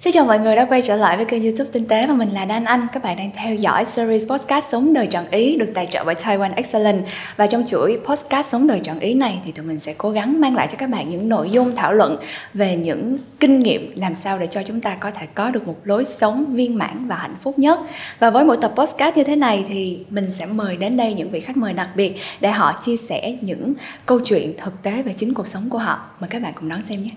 [0.00, 2.30] Xin chào mọi người đã quay trở lại với kênh youtube Tinh tế và mình
[2.30, 2.86] là Đan Anh.
[2.92, 6.14] Các bạn đang theo dõi series podcast Sống đời trọn ý được tài trợ bởi
[6.14, 9.94] Taiwan Excellent Và trong chuỗi podcast Sống đời trọn ý này thì tụi mình sẽ
[9.98, 12.16] cố gắng mang lại cho các bạn những nội dung thảo luận
[12.54, 15.76] về những kinh nghiệm làm sao để cho chúng ta có thể có được một
[15.84, 17.80] lối sống viên mãn và hạnh phúc nhất.
[18.18, 21.30] Và với mỗi tập podcast như thế này thì mình sẽ mời đến đây những
[21.30, 23.74] vị khách mời đặc biệt để họ chia sẻ những
[24.06, 26.10] câu chuyện thực tế về chính cuộc sống của họ.
[26.20, 27.10] Mời các bạn cùng đón xem nhé.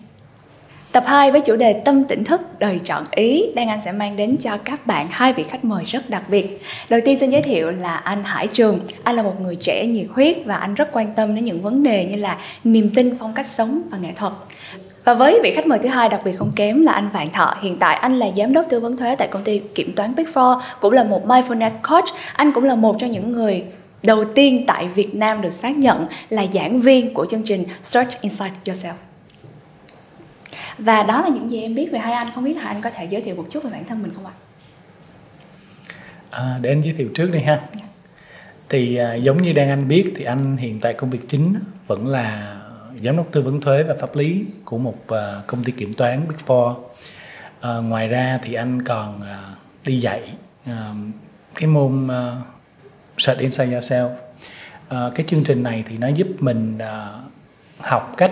[0.91, 4.17] Tập 2 với chủ đề tâm tỉnh thức đời trọn ý Đan Anh sẽ mang
[4.17, 7.41] đến cho các bạn hai vị khách mời rất đặc biệt Đầu tiên xin giới
[7.41, 10.89] thiệu là anh Hải Trường Anh là một người trẻ nhiệt huyết và anh rất
[10.91, 14.09] quan tâm đến những vấn đề như là niềm tin, phong cách sống và nghệ
[14.15, 14.33] thuật
[15.03, 17.55] và với vị khách mời thứ hai đặc biệt không kém là anh Vạn Thọ.
[17.61, 20.25] Hiện tại anh là giám đốc tư vấn thuế tại công ty kiểm toán Big
[20.33, 22.05] Four, cũng là một mindfulness coach.
[22.33, 23.63] Anh cũng là một trong những người
[24.03, 28.21] đầu tiên tại Việt Nam được xác nhận là giảng viên của chương trình Search
[28.21, 29.08] Inside Yourself
[30.77, 32.27] và đó là những gì em biết về hai anh.
[32.35, 34.25] Không biết là anh có thể giới thiệu một chút về bản thân mình không
[34.25, 34.33] ạ?
[36.29, 37.61] À, để anh giới thiệu trước đi ha.
[37.73, 37.79] Dạ.
[38.69, 42.07] thì à, giống như đang anh biết thì anh hiện tại công việc chính vẫn
[42.07, 42.57] là
[43.03, 46.27] giám đốc tư vấn thuế và pháp lý của một uh, công ty kiểm toán
[46.27, 46.75] Big Four.
[47.59, 50.33] À, ngoài ra thì anh còn uh, đi dạy
[50.69, 50.73] uh,
[51.55, 52.11] cái môn uh,
[53.17, 54.09] Search Inside Yourself.
[54.87, 57.31] Uh, cái chương trình này thì nó giúp mình uh,
[57.79, 58.31] học cách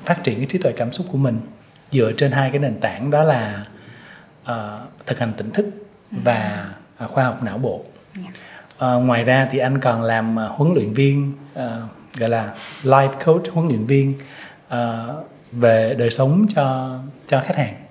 [0.00, 1.40] phát triển cái trí tuệ cảm xúc của mình
[1.90, 3.64] dựa trên hai cái nền tảng đó là
[4.42, 5.66] uh, thực hành tỉnh thức
[6.10, 6.70] và
[7.04, 7.84] uh, khoa học não bộ.
[8.84, 11.60] Uh, ngoài ra thì anh còn làm uh, huấn luyện viên uh,
[12.18, 14.14] gọi là life coach huấn luyện viên
[14.68, 14.76] uh,
[15.52, 17.74] về đời sống cho cho khách hàng.
[17.74, 17.84] Yeah.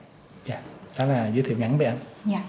[0.45, 0.59] Dạ,
[0.97, 1.97] đó là giới thiệu ngắn về anh.
[2.31, 2.43] Yeah.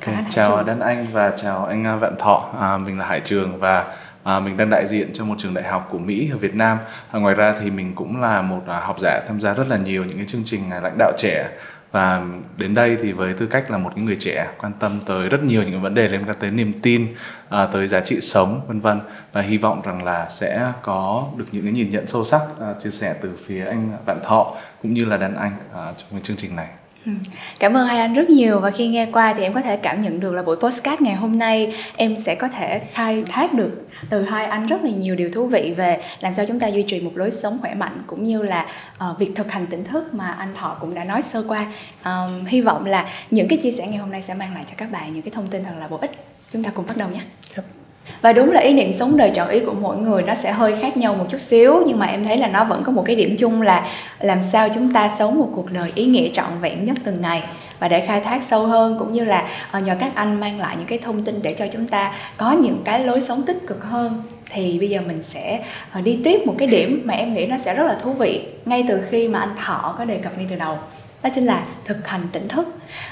[0.00, 3.96] Okay, chào Đan Anh và chào anh Vạn Thọ à, mình là Hải Trường và
[4.24, 6.78] À, mình đang đại diện cho một trường đại học của Mỹ ở Việt Nam.
[7.10, 9.76] À, ngoài ra thì mình cũng là một à, học giả tham gia rất là
[9.76, 11.50] nhiều những cái chương trình à, lãnh đạo trẻ.
[11.92, 12.22] Và
[12.56, 15.62] đến đây thì với tư cách là một người trẻ quan tâm tới rất nhiều
[15.62, 17.06] những vấn đề liên quan tới niềm tin
[17.48, 19.00] à, tới giá trị sống vân vân.
[19.32, 22.74] Và hy vọng rằng là sẽ có được những cái nhìn nhận sâu sắc à,
[22.82, 26.20] chia sẻ từ phía anh Vạn Thọ cũng như là đàn anh à, trong cái
[26.20, 26.68] chương trình này.
[27.06, 27.12] Ừ.
[27.58, 30.00] Cảm ơn hai anh rất nhiều và khi nghe qua thì em có thể cảm
[30.00, 33.86] nhận được là buổi postcard ngày hôm nay em sẽ có thể khai thác được
[34.10, 36.82] từ hai anh rất là nhiều điều thú vị về làm sao chúng ta duy
[36.82, 38.66] trì một lối sống khỏe mạnh cũng như là
[39.10, 41.66] uh, việc thực hành tỉnh thức mà anh Thọ cũng đã nói sơ qua.
[42.04, 44.74] Um, hy vọng là những cái chia sẻ ngày hôm nay sẽ mang lại cho
[44.76, 46.10] các bạn những cái thông tin thật là bổ ích.
[46.52, 47.20] Chúng ta cùng bắt đầu nhé.
[47.56, 47.73] Yep
[48.20, 50.76] và đúng là ý niệm sống đời chọn ý của mỗi người nó sẽ hơi
[50.80, 53.16] khác nhau một chút xíu, nhưng mà em thấy là nó vẫn có một cái
[53.16, 53.86] điểm chung là
[54.20, 57.42] làm sao chúng ta sống một cuộc đời ý nghĩa trọn vẹn nhất từng ngày
[57.78, 60.76] và để khai thác sâu hơn, cũng như là ờ, nhờ các anh mang lại
[60.78, 63.84] những cái thông tin để cho chúng ta có những cái lối sống tích cực
[63.84, 67.46] hơn, thì bây giờ mình sẽ ờ, đi tiếp một cái điểm mà em nghĩ
[67.46, 70.38] nó sẽ rất là thú vị ngay từ khi mà anh thọ có đề cập
[70.38, 70.78] ngay từ đầu
[71.24, 72.66] đó chính là thực hành tỉnh thức.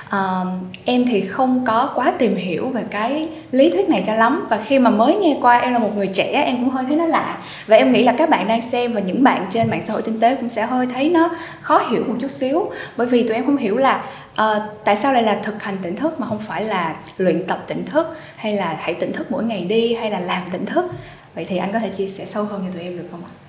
[0.08, 0.40] À,
[0.84, 4.46] em thì không có quá tìm hiểu về cái lý thuyết này cho lắm.
[4.50, 6.96] Và khi mà mới nghe qua em là một người trẻ em cũng hơi thấy
[6.96, 7.38] nó lạ.
[7.66, 10.02] Và em nghĩ là các bạn đang xem và những bạn trên mạng xã hội
[10.02, 11.30] tinh tế cũng sẽ hơi thấy nó
[11.60, 12.70] khó hiểu một chút xíu.
[12.96, 15.96] Bởi vì tụi em không hiểu là à, tại sao lại là thực hành tỉnh
[15.96, 19.44] thức mà không phải là luyện tập tỉnh thức hay là hãy tỉnh thức mỗi
[19.44, 20.84] ngày đi hay là làm tỉnh thức.
[21.34, 23.41] Vậy thì anh có thể chia sẻ sâu hơn cho tụi em được không ạ?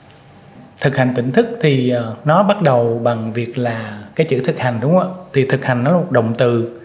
[0.83, 4.59] Thực hành tỉnh thức thì ờ, nó bắt đầu bằng việc là cái chữ thực
[4.59, 5.23] hành đúng không ạ?
[5.33, 6.79] Thì thực hành nó là một động từ.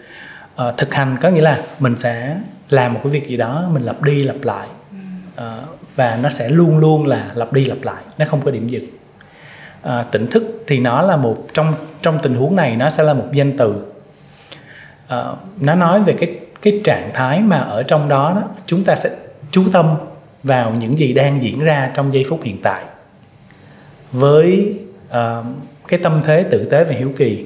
[0.55, 2.37] À, thực hành có nghĩa là mình sẽ
[2.69, 4.67] làm một cái việc gì đó mình lặp đi lặp lại.
[5.35, 5.57] À,
[5.95, 8.85] và nó sẽ luôn luôn là lặp đi lặp lại nó không có điểm dừng.
[9.81, 13.13] À, tỉnh thức thì nó là một trong trong tình huống này nó sẽ là
[13.13, 13.75] một danh từ.
[15.07, 15.23] À,
[15.59, 19.09] nó nói về cái cái trạng thái mà ở trong đó, đó chúng ta sẽ
[19.51, 19.95] chú tâm
[20.43, 22.83] vào những gì đang diễn ra trong giây phút hiện tại
[24.11, 25.45] với uh,
[25.87, 27.45] cái tâm thế tử tế và hiếu kỳ.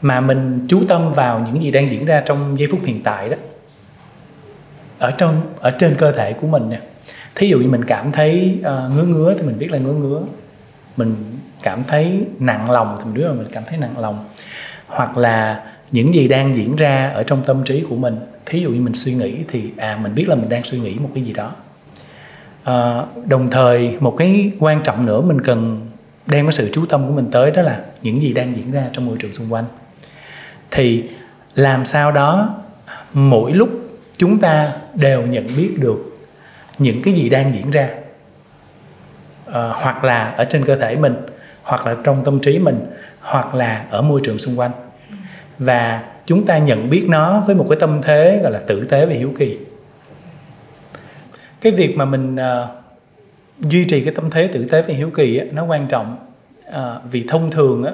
[0.00, 3.28] Mà mình chú tâm vào những gì đang diễn ra trong giây phút hiện tại
[3.28, 3.36] đó.
[4.98, 6.80] Ở trong ở trên cơ thể của mình nè
[7.34, 10.22] thí dụ như mình cảm thấy uh, ngứa ngứa thì mình biết là ngứa ngứa.
[10.96, 11.16] Mình
[11.62, 14.28] cảm thấy nặng lòng thì mình biết là mình cảm thấy nặng lòng.
[14.86, 18.16] Hoặc là những gì đang diễn ra ở trong tâm trí của mình.
[18.46, 20.94] Thí dụ như mình suy nghĩ thì à mình biết là mình đang suy nghĩ
[20.94, 21.52] một cái gì đó
[22.64, 25.80] à, đồng thời một cái quan trọng nữa mình cần
[26.26, 28.82] đem cái sự chú tâm của mình tới đó là những gì đang diễn ra
[28.92, 29.64] trong môi trường xung quanh.
[30.70, 31.04] Thì
[31.54, 32.60] làm sao đó
[33.12, 33.68] mỗi lúc
[34.16, 36.18] chúng ta đều nhận biết được
[36.78, 37.88] những cái gì đang diễn ra
[39.52, 41.16] à, hoặc là ở trên cơ thể mình
[41.62, 42.86] hoặc là trong tâm trí mình
[43.20, 44.70] hoặc là ở môi trường xung quanh.
[45.58, 49.06] Và chúng ta nhận biết nó với một cái tâm thế gọi là tử tế
[49.06, 49.58] và hiếu kỳ
[51.62, 52.68] cái việc mà mình uh,
[53.70, 56.16] duy trì cái tâm thế tử tế và hiếu kỳ á, nó quan trọng
[56.68, 56.74] uh,
[57.10, 57.92] vì thông thường á,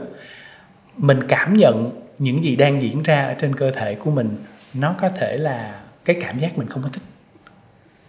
[0.97, 4.37] mình cảm nhận những gì đang diễn ra ở trên cơ thể của mình
[4.75, 7.03] nó có thể là cái cảm giác mình không có thích.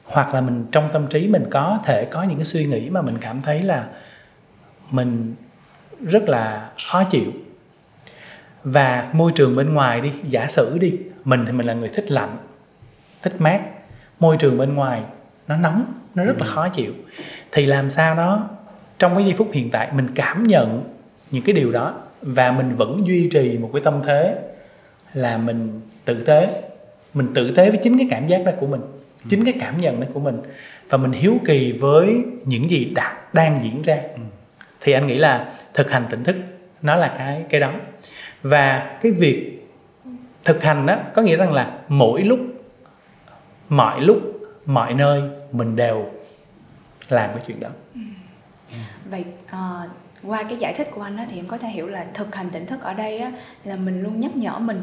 [0.04, 3.02] Hoặc là mình trong tâm trí mình có thể có những cái suy nghĩ mà
[3.02, 3.88] mình cảm thấy là
[4.92, 5.36] mình
[6.02, 7.32] rất là khó chịu.
[8.64, 12.12] Và môi trường bên ngoài đi giả sử đi mình thì mình là người thích
[12.12, 12.38] lạnh
[13.22, 13.62] thích mát.
[14.20, 15.04] Môi trường bên ngoài
[15.50, 16.52] nó nóng nó rất là ừ.
[16.54, 16.94] khó chịu.
[17.52, 18.50] Thì làm sao đó
[19.00, 20.84] trong cái giây phút hiện tại mình cảm nhận
[21.32, 24.36] những cái điều đó và mình vẫn duy trì một cái tâm thế
[25.14, 26.62] là mình tử tế.
[27.14, 28.82] Mình tử tế với chính cái cảm giác đó của mình
[29.30, 30.38] chính cái cảm nhận đó của mình
[30.90, 33.96] và mình hiếu kỳ với những gì đã đang diễn ra.
[33.96, 34.22] Ừ.
[34.82, 36.36] thì anh nghĩ là thực hành tỉnh thức
[36.82, 37.74] nó là cái cái đó.
[38.44, 39.68] Và cái việc
[40.46, 42.40] thực hành đó có nghĩa rằng là mỗi lúc
[43.70, 44.39] mọi lúc
[44.70, 45.22] mọi nơi
[45.52, 46.06] mình đều
[47.10, 47.70] làm cái chuyện đó.
[47.94, 48.00] Ừ.
[49.10, 49.90] Vậy uh,
[50.24, 52.50] qua cái giải thích của anh đó, thì em có thể hiểu là thực hành
[52.50, 53.32] tỉnh thức ở đây á,
[53.64, 54.82] là mình luôn nhắc nhở mình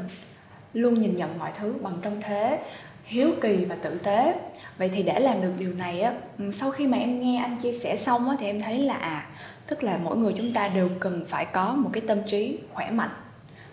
[0.73, 2.59] luôn nhìn nhận mọi thứ bằng tâm thế
[3.05, 4.35] hiếu kỳ và tử tế.
[4.79, 7.57] Vậy thì để làm được điều này á ừ, sau khi mà em nghe anh
[7.57, 9.27] chia sẻ xong á thì em thấy là à
[9.67, 12.91] tức là mỗi người chúng ta đều cần phải có một cái tâm trí khỏe
[12.91, 13.11] mạnh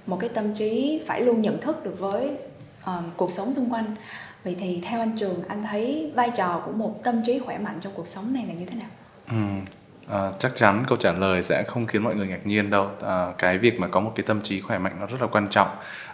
[0.06, 2.31] một cái tâm trí phải luôn nhận thức được với
[2.83, 3.95] uh, cuộc sống xung quanh
[4.44, 7.80] vậy thì theo anh trường anh thấy vai trò của một tâm trí khỏe mạnh
[7.81, 8.90] trong cuộc sống này là như thế nào
[9.28, 9.62] ừ.
[10.10, 13.28] À, chắc chắn câu trả lời sẽ không khiến mọi người ngạc nhiên đâu à,
[13.38, 15.68] cái việc mà có một cái tâm trí khỏe mạnh nó rất là quan trọng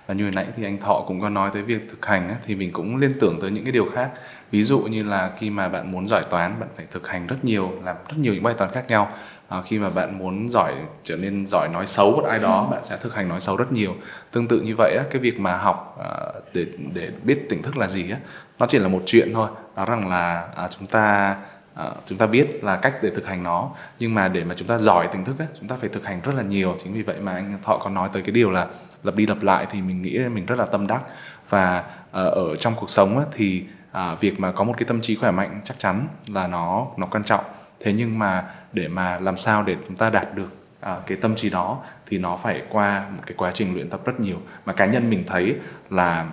[0.09, 2.55] và như nãy thì anh thọ cũng có nói tới việc thực hành á, thì
[2.55, 4.11] mình cũng liên tưởng tới những cái điều khác.
[4.51, 7.45] Ví dụ như là khi mà bạn muốn giỏi toán bạn phải thực hành rất
[7.45, 9.11] nhiều làm rất nhiều những bài toán khác nhau.
[9.49, 10.73] À, khi mà bạn muốn giỏi
[11.03, 13.71] trở nên giỏi nói xấu một ai đó bạn sẽ thực hành nói xấu rất
[13.71, 13.95] nhiều.
[14.31, 16.09] Tương tự như vậy á, cái việc mà học à,
[16.53, 18.17] để để biết tỉnh thức là gì á
[18.59, 19.49] nó chỉ là một chuyện thôi.
[19.75, 21.35] Đó rằng là à, chúng ta
[21.73, 23.69] Ờ, chúng ta biết là cách để thực hành nó
[23.99, 26.21] nhưng mà để mà chúng ta giỏi tỉnh thức ấy, chúng ta phải thực hành
[26.21, 26.75] rất là nhiều.
[26.83, 28.67] Chính vì vậy mà anh thọ có nói tới cái điều là
[29.03, 31.01] lặp đi lặp lại thì mình nghĩ mình rất là tâm đắc.
[31.49, 35.01] Và ờ, ở trong cuộc sống ấy, thì à, việc mà có một cái tâm
[35.01, 37.43] trí khỏe mạnh chắc chắn là nó nó quan trọng.
[37.79, 40.49] Thế nhưng mà để mà làm sao để chúng ta đạt được
[40.79, 44.01] à, cái tâm trí đó thì nó phải qua một cái quá trình luyện tập
[44.05, 44.37] rất nhiều.
[44.65, 45.55] Mà cá nhân mình thấy
[45.89, 46.25] là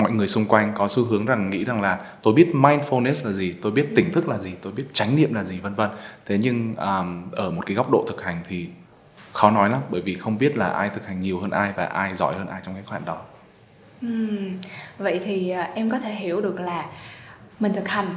[0.00, 3.32] mọi người xung quanh có xu hướng rằng nghĩ rằng là tôi biết mindfulness là
[3.32, 5.90] gì tôi biết tỉnh thức là gì tôi biết chánh niệm là gì vân vân.
[6.26, 8.66] Thế nhưng um, ở một cái góc độ thực hành thì
[9.32, 11.84] khó nói lắm bởi vì không biết là ai thực hành nhiều hơn ai và
[11.84, 13.22] ai giỏi hơn ai trong cái khoản đó.
[14.06, 14.58] Uhm,
[14.98, 16.86] vậy thì à, em có thể hiểu được là
[17.60, 18.14] mình thực hành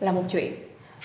[0.00, 0.52] là một chuyện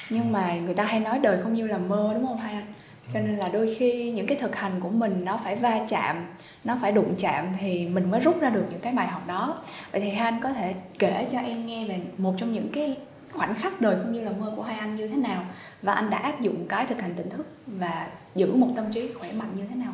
[0.10, 2.66] nhưng mà người ta hay nói đời không như là mơ đúng không hai anh
[3.14, 6.26] cho nên là đôi khi những cái thực hành của mình nó phải va chạm
[6.64, 9.62] nó phải đụng chạm thì mình mới rút ra được những cái bài học đó.
[9.92, 12.98] Vậy thì hai anh có thể kể cho em nghe về một trong những cái
[13.32, 15.46] khoảnh khắc đời cũng như là mơ của hai anh như thế nào
[15.82, 19.14] và anh đã áp dụng cái thực hành tỉnh thức và giữ một tâm trí
[19.20, 19.94] khỏe mạnh như thế nào?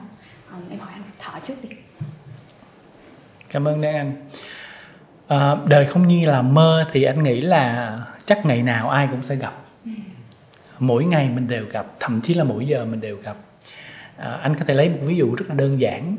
[0.51, 1.69] À, em hỏi anh thọ trước đi.
[3.50, 3.95] Cảm ơn Đan.
[3.95, 4.16] Anh
[5.27, 9.24] à, đời không như là mơ thì anh nghĩ là chắc ngày nào ai cũng
[9.24, 9.62] sẽ gặp
[10.88, 13.35] mỗi ngày mình đều gặp thậm chí là mỗi giờ mình đều gặp.
[14.18, 16.15] À, anh có thể lấy một ví dụ rất là đơn giản.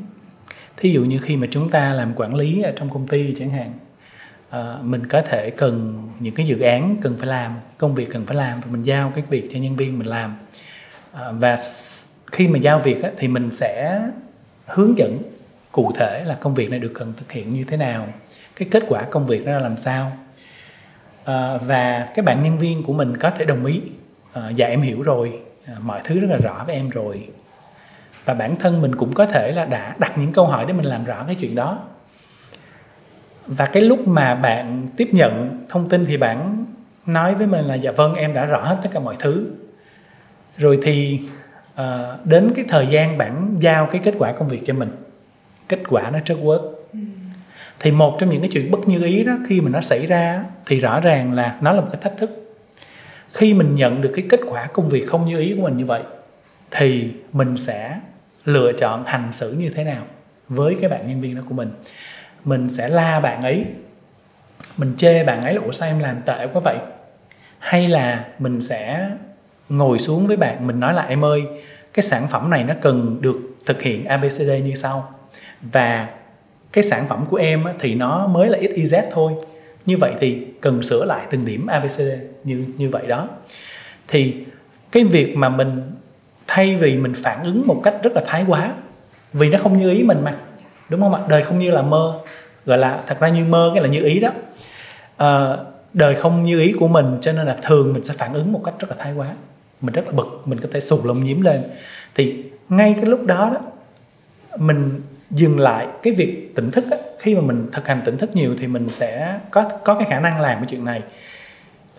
[0.77, 3.49] Thí dụ như khi mà chúng ta làm quản lý ở trong công ty chẳng
[3.49, 3.73] hạn
[4.49, 8.25] à, mình có thể cần những cái dự án cần phải làm công việc cần
[8.25, 10.35] phải làm và mình giao cái việc cho nhân viên mình làm.
[11.13, 11.55] À, và
[12.31, 14.01] khi mà giao việc á, thì mình sẽ
[14.65, 15.17] hướng dẫn
[15.71, 18.07] cụ thể là công việc này được cần thực hiện như thế nào
[18.55, 20.17] cái kết quả công việc đó là làm sao.
[21.23, 23.81] À, và các bạn nhân viên của mình có thể đồng ý
[24.35, 25.39] à, dạ em hiểu rồi.
[25.67, 27.29] À, mọi thứ rất là rõ với em rồi.
[28.25, 30.85] Và bản thân mình cũng có thể là đã đặt những câu hỏi để mình
[30.85, 31.79] làm rõ cái chuyện đó.
[33.47, 36.65] Và cái lúc mà bạn tiếp nhận thông tin thì bạn
[37.05, 39.45] nói với mình là dạ vâng em đã rõ hết tất cả mọi thứ.
[40.57, 41.19] Rồi thì
[41.81, 44.91] uh, đến cái thời gian bạn giao cái kết quả công việc cho mình
[45.67, 46.99] kết quả nó chất work ừ.
[47.79, 50.43] thì một trong những cái chuyện bất như ý đó khi mà nó xảy ra
[50.65, 52.44] thì rõ ràng là nó là một cái thách thức
[53.33, 55.85] khi mình nhận được cái kết quả công việc không như ý của mình như
[55.85, 56.01] vậy,
[56.71, 57.99] thì mình sẽ
[58.45, 60.03] lựa chọn hành xử như thế nào
[60.49, 61.71] với cái bạn nhân viên đó của mình.
[62.43, 63.65] Mình sẽ la bạn ấy,
[64.77, 66.77] mình chê bạn ấy là ủa sao em làm tệ quá vậy?
[67.59, 69.09] Hay là mình sẽ
[69.69, 71.43] ngồi xuống với bạn, mình nói là em ơi,
[71.93, 75.13] cái sản phẩm này nó cần được thực hiện abcd như sau.
[75.61, 76.09] Và
[76.71, 79.33] cái sản phẩm của em thì nó mới là xyz thôi
[79.85, 82.01] như vậy thì cần sửa lại từng điểm abcd
[82.43, 83.29] như như vậy đó.
[84.07, 84.35] Thì
[84.91, 85.81] cái việc mà mình
[86.47, 88.73] thay vì mình phản ứng một cách rất là thái quá
[89.33, 90.37] vì nó không như ý mình mà
[90.89, 91.21] đúng không ạ?
[91.29, 92.19] Đời không như là mơ
[92.65, 94.29] gọi là thật ra như mơ cái là như ý đó.
[95.17, 95.57] À,
[95.93, 98.61] đời không như ý của mình cho nên là thường mình sẽ phản ứng một
[98.65, 99.27] cách rất là thái quá.
[99.81, 101.61] Mình rất là bực mình có thể sụt lông nhiễm lên.
[102.15, 103.61] Thì ngay cái lúc đó đó
[104.57, 105.01] mình
[105.31, 108.55] dừng lại cái việc tỉnh thức á, khi mà mình thực hành tỉnh thức nhiều
[108.59, 111.03] thì mình sẽ có có cái khả năng làm cái chuyện này.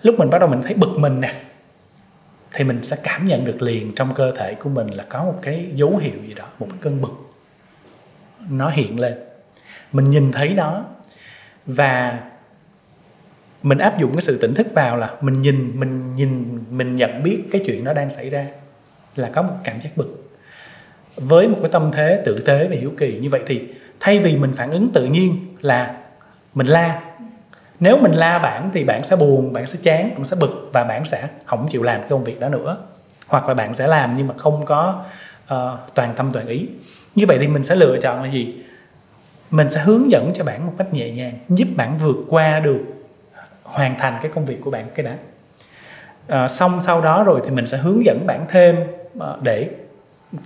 [0.03, 1.35] Lúc mình bắt đầu mình thấy bực mình nè
[2.53, 5.39] thì mình sẽ cảm nhận được liền trong cơ thể của mình là có một
[5.43, 7.33] cái dấu hiệu gì đó một cái cơn bực.
[8.51, 9.15] Nó hiện lên.
[9.93, 10.85] Mình nhìn thấy đó
[11.67, 12.21] và
[13.63, 17.23] mình áp dụng cái sự tỉnh thức vào là mình nhìn mình nhìn mình nhận
[17.23, 18.47] biết cái chuyện nó đang xảy ra
[19.17, 20.26] là có một cảm giác bực
[21.17, 23.63] với một cái tâm thế tử tế và hiếu kỳ như vậy thì
[24.01, 25.97] thay vì mình phản ứng tự nhiên là
[26.55, 27.03] mình la.
[27.81, 30.85] Nếu mình la bạn thì bạn sẽ buồn bạn sẽ chán bạn sẽ bực và
[30.85, 32.77] bạn sẽ không chịu làm cái công việc đó nữa.
[33.27, 35.05] Hoặc là bạn sẽ làm nhưng mà không có
[35.55, 35.59] uh,
[35.95, 36.69] toàn tâm toàn ý.
[37.15, 38.55] Như vậy thì mình sẽ lựa chọn là gì?
[39.51, 42.81] Mình sẽ hướng dẫn cho bạn một cách nhẹ nhàng giúp bạn vượt qua được
[43.63, 45.17] hoàn thành cái công việc của bạn cái đã.
[46.29, 48.77] À, xong sau đó rồi thì mình sẽ hướng dẫn bạn thêm
[49.19, 49.71] uh, để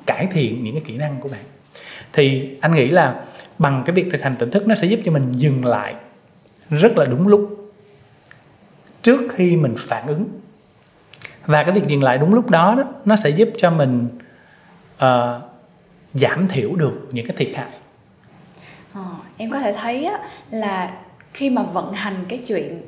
[0.06, 1.44] cải thiện những cái kỹ năng của bạn.
[2.12, 3.24] Thì anh nghĩ là
[3.58, 5.94] bằng cái việc thực hành tỉnh thức nó sẽ giúp cho mình dừng lại
[6.70, 7.72] rất là đúng lúc
[9.02, 10.28] trước khi mình phản ứng.
[11.46, 14.08] Và cái việc dừng lại đúng lúc đó, đó nó sẽ giúp cho mình
[15.04, 15.42] uh,
[16.14, 17.70] giảm thiểu được những cái thiệt hại.
[18.92, 19.04] Ờ,
[19.36, 20.18] em có thể thấy á,
[20.50, 20.92] là
[21.32, 22.82] khi mà vận hành cái chuyện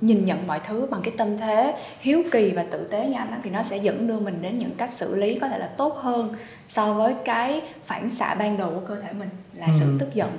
[0.00, 3.30] nhìn nhận mọi thứ bằng cái tâm thế hiếu kỳ và tử tế như anh
[3.30, 5.66] đó, thì nó sẽ dẫn đưa mình đến những cách xử lý có thể là
[5.66, 6.34] tốt hơn
[6.68, 9.72] so với cái phản xạ ban đầu của cơ thể mình là ừ.
[9.80, 10.30] sự tức giận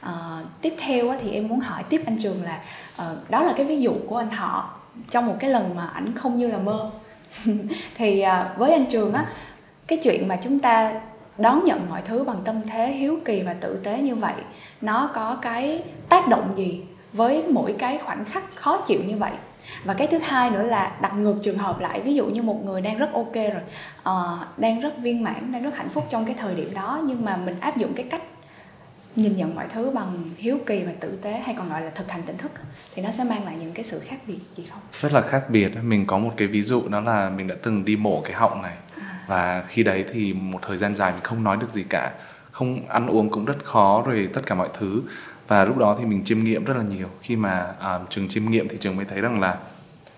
[0.00, 0.12] à,
[0.60, 2.62] tiếp theo thì em muốn hỏi tiếp anh trường là
[3.02, 4.70] uh, đó là cái ví dụ của anh thọ
[5.10, 6.90] trong một cái lần mà ảnh không như là mơ
[7.96, 9.26] thì uh, với anh trường á
[9.86, 11.00] cái chuyện mà chúng ta
[11.38, 14.34] đón nhận mọi thứ bằng tâm thế hiếu kỳ và tử tế như vậy
[14.80, 16.82] nó có cái tác động gì
[17.14, 19.32] với mỗi cái khoảnh khắc khó chịu như vậy.
[19.84, 22.64] Và cái thứ hai nữa là đặt ngược trường hợp lại ví dụ như một
[22.64, 23.62] người đang rất ok rồi
[24.08, 27.24] uh, đang rất viên mãn đang rất hạnh phúc trong cái thời điểm đó nhưng
[27.24, 28.22] mà mình áp dụng cái cách
[29.16, 32.10] nhìn nhận mọi thứ bằng hiếu kỳ và tử tế hay còn gọi là thực
[32.10, 32.52] hành tỉnh thức
[32.94, 34.80] thì nó sẽ mang lại những cái sự khác biệt gì không?
[35.00, 37.84] Rất là khác biệt mình có một cái ví dụ đó là mình đã từng
[37.84, 38.76] đi mổ cái họng này.
[39.00, 39.24] À.
[39.26, 42.12] và khi đấy thì một thời gian dài mình không nói được gì cả.
[42.50, 45.02] Không ăn uống cũng rất khó rồi tất cả mọi thứ
[45.48, 47.08] và lúc đó thì mình chiêm nghiệm rất là nhiều.
[47.22, 49.56] Khi mà à, trường chiêm nghiệm thì trường mới thấy rằng là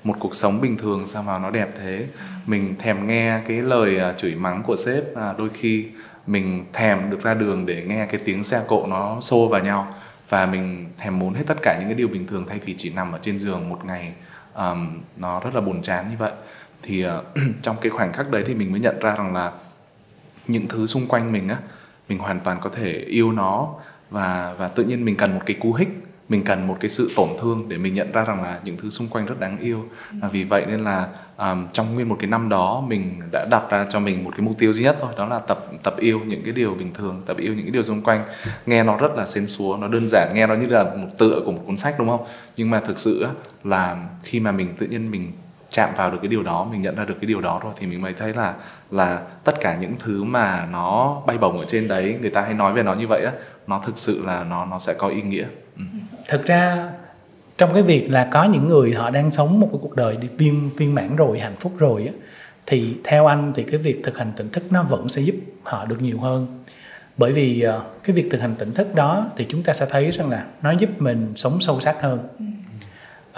[0.04, 2.06] một cuộc sống bình thường sao mà nó đẹp thế.
[2.46, 5.86] Mình thèm nghe cái lời à, chửi mắng của sếp à, đôi khi
[6.26, 9.94] mình thèm được ra đường để nghe cái tiếng xe cộ nó xô vào nhau.
[10.28, 12.90] Và mình thèm muốn hết tất cả những cái điều bình thường thay vì chỉ
[12.90, 14.12] nằm ở trên giường một ngày
[14.54, 16.32] um, nó rất là buồn chán như vậy.
[16.82, 17.10] Thì uh,
[17.62, 19.52] trong cái khoảnh khắc đấy thì mình mới nhận ra rằng là
[20.48, 21.56] những thứ xung quanh mình á
[22.08, 23.74] mình hoàn toàn có thể yêu nó
[24.10, 25.88] và và tự nhiên mình cần một cái cú hích
[26.28, 28.90] mình cần một cái sự tổn thương để mình nhận ra rằng là những thứ
[28.90, 29.84] xung quanh rất đáng yêu.
[30.12, 33.62] Và vì vậy nên là um, trong nguyên một cái năm đó mình đã đặt
[33.70, 36.20] ra cho mình một cái mục tiêu duy nhất thôi đó là tập tập yêu
[36.26, 38.24] những cái điều bình thường tập yêu những cái điều xung quanh.
[38.66, 41.40] Nghe nó rất là xến xúa nó đơn giản nghe nó như là một tựa
[41.44, 42.26] của một cuốn sách đúng không?
[42.56, 43.26] Nhưng mà thực sự
[43.64, 45.32] là khi mà mình tự nhiên mình
[45.70, 47.86] chạm vào được cái điều đó mình nhận ra được cái điều đó rồi thì
[47.86, 48.54] mình mới thấy là
[48.90, 52.54] là tất cả những thứ mà nó bay bổng ở trên đấy người ta hay
[52.54, 53.32] nói về nó như vậy á
[53.66, 55.46] nó thực sự là nó nó sẽ có ý nghĩa.
[55.76, 55.82] Ừ.
[56.28, 56.92] thực ra
[57.58, 60.70] trong cái việc là có những người họ đang sống một cái cuộc đời viên
[60.76, 62.12] viên mãn rồi hạnh phúc rồi á
[62.66, 65.84] thì theo anh thì cái việc thực hành tỉnh thức nó vẫn sẽ giúp họ
[65.84, 66.64] được nhiều hơn.
[67.16, 70.10] Bởi vì ờ, cái việc thực hành tỉnh thức đó thì chúng ta sẽ thấy
[70.10, 72.28] rằng là nó giúp mình sống sâu sắc hơn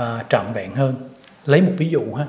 [0.03, 0.95] uh, trọn vẹn hơn.
[1.45, 2.27] Lấy một ví dụ ha.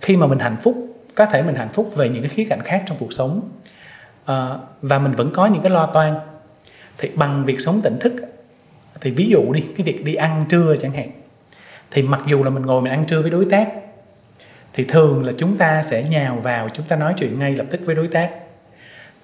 [0.00, 0.76] Khi mà mình hạnh phúc
[1.14, 3.40] có thể mình hạnh phúc về những cái khía cạnh khác trong cuộc sống
[4.22, 4.36] uh,
[4.82, 6.14] và mình vẫn có những cái lo toan
[7.00, 8.12] thì bằng việc sống tỉnh thức
[9.00, 11.10] thì ví dụ đi cái việc đi ăn trưa chẳng hạn
[11.90, 13.68] thì mặc dù là mình ngồi mình ăn trưa với đối tác
[14.72, 17.80] thì thường là chúng ta sẽ nhào vào chúng ta nói chuyện ngay lập tức
[17.84, 18.30] với đối tác.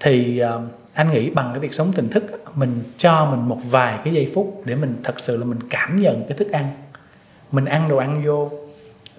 [0.01, 0.63] Thì uh,
[0.95, 4.31] anh nghĩ bằng cái việc sống tỉnh thức mình cho mình một vài cái giây
[4.35, 6.69] phút để mình thật sự là mình cảm nhận cái thức ăn.
[7.53, 8.51] Mình ăn đồ ăn vô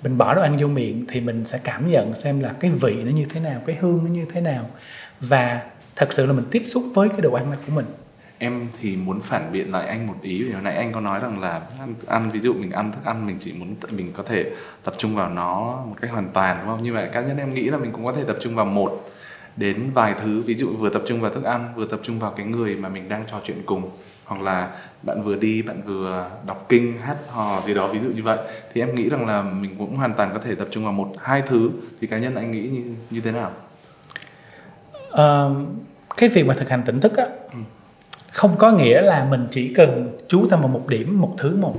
[0.04, 2.96] mình bỏ đồ ăn vô miệng thì mình sẽ cảm nhận xem là cái vị
[3.04, 4.66] nó như thế nào cái hương nó như thế nào.
[5.20, 5.62] Và
[5.96, 7.86] thật sự là mình tiếp xúc với cái đồ ăn của mình
[8.38, 10.44] em thì muốn phản biện lại anh một ý.
[10.44, 13.06] Vì hồi nãy anh có nói rằng là ăn, ăn ví dụ mình ăn thức
[13.06, 14.52] ăn mình chỉ muốn mình có thể
[14.84, 16.84] tập trung vào nó một cách hoàn toàn đúng không?
[16.84, 19.10] Như vậy cá nhân em nghĩ là mình cũng có thể tập trung vào một
[19.56, 20.42] đến vài thứ.
[20.42, 22.90] Ví dụ vừa tập trung vào thức ăn vừa tập trung vào cái người mà
[22.90, 23.90] mình đang trò chuyện cùng.
[24.26, 24.72] Hoặc là
[25.04, 28.38] bạn vừa đi bạn vừa đọc kinh hát hò gì đó ví dụ như vậy.
[28.74, 31.14] Thì em nghĩ rằng là mình cũng hoàn toàn có thể tập trung vào một
[31.22, 31.70] hai thứ.
[32.02, 33.52] Thì cá nhân anh nghĩ như như thế nào?
[35.14, 35.70] Uh,
[36.18, 37.60] cái việc mà thực hành tỉnh thức á ừ
[38.38, 41.76] không có nghĩa là mình chỉ cần chú tâm vào một điểm, một thứ một.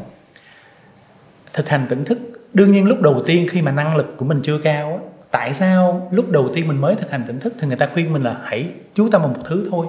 [1.52, 2.18] Thực hành tỉnh thức,
[2.54, 5.00] đương nhiên lúc đầu tiên khi mà năng lực của mình chưa cao
[5.30, 8.12] tại sao lúc đầu tiên mình mới thực hành tỉnh thức thì người ta khuyên
[8.12, 9.86] mình là hãy chú tâm vào một thứ thôi.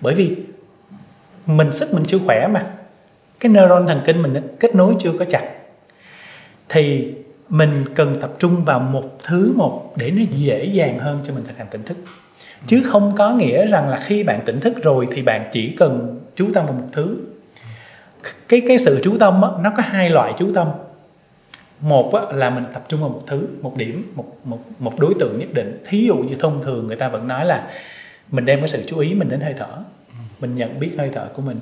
[0.00, 0.36] Bởi vì
[1.46, 2.66] mình sức mình chưa khỏe mà.
[3.40, 5.50] Cái neuron thần kinh mình kết nối chưa có chặt.
[6.68, 7.14] Thì
[7.48, 11.44] mình cần tập trung vào một thứ một để nó dễ dàng hơn cho mình
[11.46, 11.96] thực hành tỉnh thức
[12.66, 16.20] chứ không có nghĩa rằng là khi bạn tỉnh thức rồi thì bạn chỉ cần
[16.34, 17.16] chú tâm vào một thứ.
[18.48, 20.68] Cái cái sự chú tâm đó, nó có hai loại chú tâm.
[21.80, 25.14] Một á, là mình tập trung vào một thứ một điểm một một một đối
[25.20, 25.82] tượng nhất định.
[25.86, 27.70] Thí dụ như thông thường người ta vẫn nói là
[28.30, 29.68] mình đem cái sự chú ý mình đến hơi thở.
[30.40, 31.56] Mình nhận biết hơi thở của mình.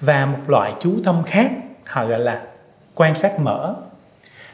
[0.00, 1.50] Và một loại chú tâm khác
[1.84, 2.42] họ gọi là
[2.94, 3.74] quan sát mở.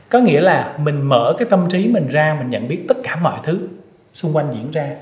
[0.09, 3.16] Có nghĩa là mình mở cái tâm trí mình ra mình nhận biết tất cả
[3.16, 3.68] mọi thứ
[4.14, 4.97] xung quanh diễn ra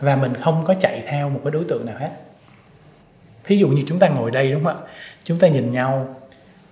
[0.00, 2.10] và mình không có chạy theo một cái đối tượng nào hết.
[3.44, 4.88] Thí dụ như chúng ta ngồi đây đúng không ạ?
[5.24, 6.16] Chúng ta nhìn nhau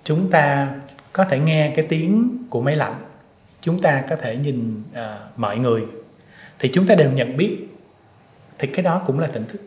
[0.04, 0.69] chúng ta
[1.12, 2.95] có thể nghe cái tiếng của máy lạnh
[3.61, 4.99] chúng ta có thể nhìn uh,
[5.37, 5.83] mọi người
[6.59, 7.59] thì chúng ta đều nhận biết.
[8.59, 9.61] Thì cái đó cũng là tỉnh thức.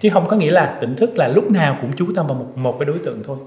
[0.00, 2.52] Chứ không có nghĩa là tỉnh thức là lúc nào cũng chú tâm vào một
[2.56, 3.38] một cái đối tượng thôi.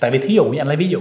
[0.00, 1.00] Tại vì thí dụ như anh lấy ví dụ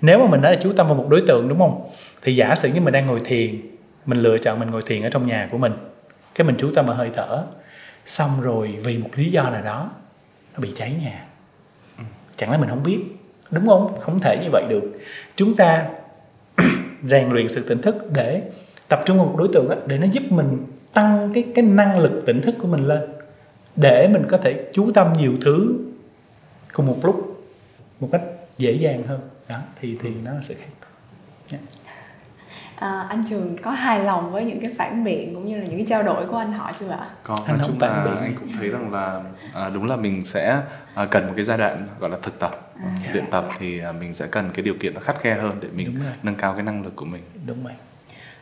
[0.00, 1.82] nếu mà mình đã là chú tâm vào một đối tượng đúng không?
[2.22, 3.60] Thì giả sử như mình đang ngồi thiền
[4.06, 5.72] mình lựa chọn mình ngồi thiền ở trong nhà của mình
[6.38, 7.44] cái mình chú tâm vào hơi thở.
[8.06, 9.90] Xong rồi vì một lý do nào đó
[10.54, 11.26] nó bị cháy nhà.
[12.36, 13.02] Chẳng lẽ mình không biết?
[13.50, 14.00] Đúng không?
[14.00, 14.82] Không thể như vậy được.
[15.36, 15.88] Chúng ta
[17.04, 18.42] rèn luyện sự tỉnh thức để
[18.88, 21.98] tập trung vào một đối tượng đó, để nó giúp mình tăng cái cái năng
[21.98, 23.00] lực tỉnh thức của mình lên.
[23.76, 25.76] Để mình có thể chú tâm nhiều thứ
[26.72, 27.44] cùng một lúc
[28.00, 28.22] một cách
[28.58, 29.20] dễ dàng hơn.
[29.48, 30.88] Đó thì thì nó sẽ khác
[31.50, 31.62] yeah.
[32.80, 35.76] À, anh trường có hài lòng với những cái phản biện cũng như là những
[35.76, 37.06] cái trao đổi của anh họ chưa ạ?
[37.22, 38.16] Có, nói chung là biện.
[38.16, 39.18] anh cũng thấy rằng là
[39.54, 40.62] à, đúng là mình sẽ
[40.94, 42.90] à, cần một cái giai đoạn gọi là thực tập, à.
[43.12, 45.68] luyện tập thì à, mình sẽ cần cái điều kiện nó khắt khe hơn để
[45.74, 47.22] mình nâng cao cái năng lực của mình.
[47.46, 47.72] Đúng rồi.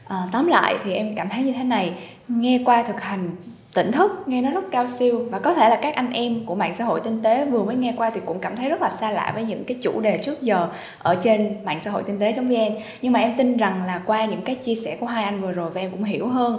[0.09, 1.95] À, tóm lại thì em cảm thấy như thế này,
[2.29, 3.31] nghe qua thực hành
[3.77, 5.27] tỉnh thức, nghe nó rất cao siêu.
[5.31, 7.77] Và có thể là các anh em của mạng xã hội tinh tế vừa mới
[7.77, 10.19] nghe qua thì cũng cảm thấy rất là xa lạ với những cái chủ đề
[10.19, 10.69] trước giờ
[10.99, 14.43] ở trên mạng xã hội tinh tế.vn nhưng mà em tin rằng là qua những
[14.43, 16.59] cái chia sẻ của hai anh vừa rồi và em cũng hiểu hơn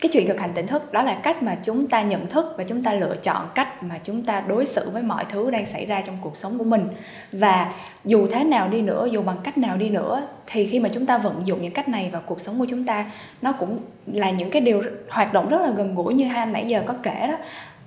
[0.00, 2.64] cái chuyện thực hành tỉnh thức đó là cách mà chúng ta nhận thức và
[2.64, 5.86] chúng ta lựa chọn cách mà chúng ta đối xử với mọi thứ đang xảy
[5.86, 6.88] ra trong cuộc sống của mình.
[7.32, 7.72] Và
[8.04, 11.06] dù thế nào đi nữa dù bằng cách nào đi nữa thì khi mà chúng
[11.06, 13.10] ta vận dụng những cách này vào cuộc sống của chúng ta
[13.42, 16.52] nó cũng là những cái điều hoạt động rất là gần gũi như hai anh
[16.52, 17.36] nãy giờ có kể đó.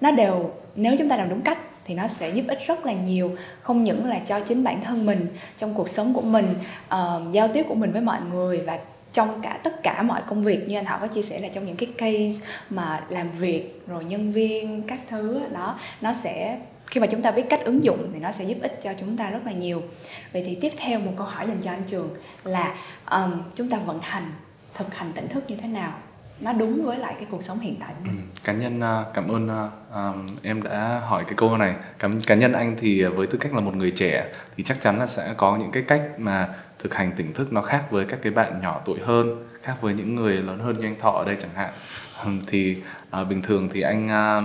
[0.02, 2.93] Nó đều nếu chúng ta làm đúng cách thì nó sẽ giúp ích rất là
[2.93, 6.56] nhiều không những là cho chính bản thân mình trong cuộc sống của mình
[6.93, 8.80] uh, giao tiếp của mình với mọi người và
[9.13, 11.65] trong cả tất cả mọi công việc như anh Thảo có chia sẻ là trong
[11.65, 17.02] những cái case mà làm việc rồi nhân viên các thứ đó nó sẽ khi
[17.02, 19.30] mà chúng ta biết cách ứng dụng thì nó sẽ giúp ích cho chúng ta
[19.30, 19.82] rất là nhiều
[20.34, 22.10] vậy thì tiếp theo một câu hỏi dành cho anh trường
[22.43, 22.76] là
[23.12, 24.32] um, chúng ta vận hành
[24.73, 25.93] thực hành tỉnh thức như thế nào
[26.39, 28.17] nó đúng với lại cái cuộc sống hiện tại của mình.
[28.17, 31.76] Ừ, cá nhân à, cảm ơn uh, em đã hỏi cái câu này.
[31.99, 34.99] Cá, cá nhân anh thì với tư cách là một người trẻ thì chắc chắn
[34.99, 36.49] là sẽ có những cái cách mà
[36.84, 39.93] thực hành tỉnh thức nó khác với các cái bạn nhỏ tuổi hơn khác với
[39.93, 41.74] những người lớn hơn như anh thọ ở đây chẳng hạn.
[42.48, 42.78] Thì
[43.10, 44.41] à, bình thường thì anh à,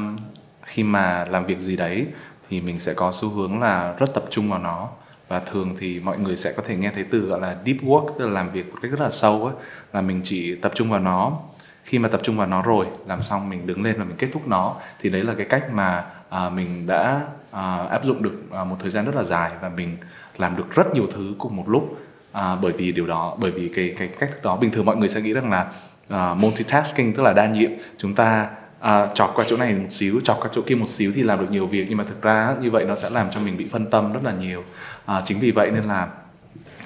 [0.63, 2.07] khi mà làm việc gì đấy
[2.49, 4.89] thì mình sẽ có xu hướng là rất tập trung vào nó.
[5.29, 8.09] Và thường thì mọi người sẽ có thể nghe thấy từ gọi là deep work
[8.19, 9.55] tức là làm việc một cách rất là sâu ấy
[9.93, 11.39] là mình chỉ tập trung vào nó.
[11.85, 14.29] Khi mà tập trung vào nó rồi làm xong mình đứng lên và mình kết
[14.33, 18.43] thúc nó thì đấy là cái cách mà à, mình đã à, áp dụng được
[18.53, 19.97] à, một thời gian rất là dài và mình
[20.39, 21.99] làm được rất nhiều thứ cùng một lúc
[22.39, 24.57] à, bởi vì điều đó bởi vì cái cái cách thức đó.
[24.57, 25.67] Bình thường mọi người sẽ nghĩ rằng là
[26.15, 27.71] uh, multitasking tức là đa nhiệm.
[27.99, 28.49] Chúng ta
[28.81, 31.41] à, chọc qua chỗ này một xíu chọc qua chỗ kia một xíu thì làm
[31.41, 31.87] được nhiều việc.
[31.89, 34.21] Nhưng mà thực ra như vậy nó sẽ làm cho mình bị phân tâm rất
[34.25, 34.65] là nhiều.
[35.07, 36.09] À, chính vì vậy nên là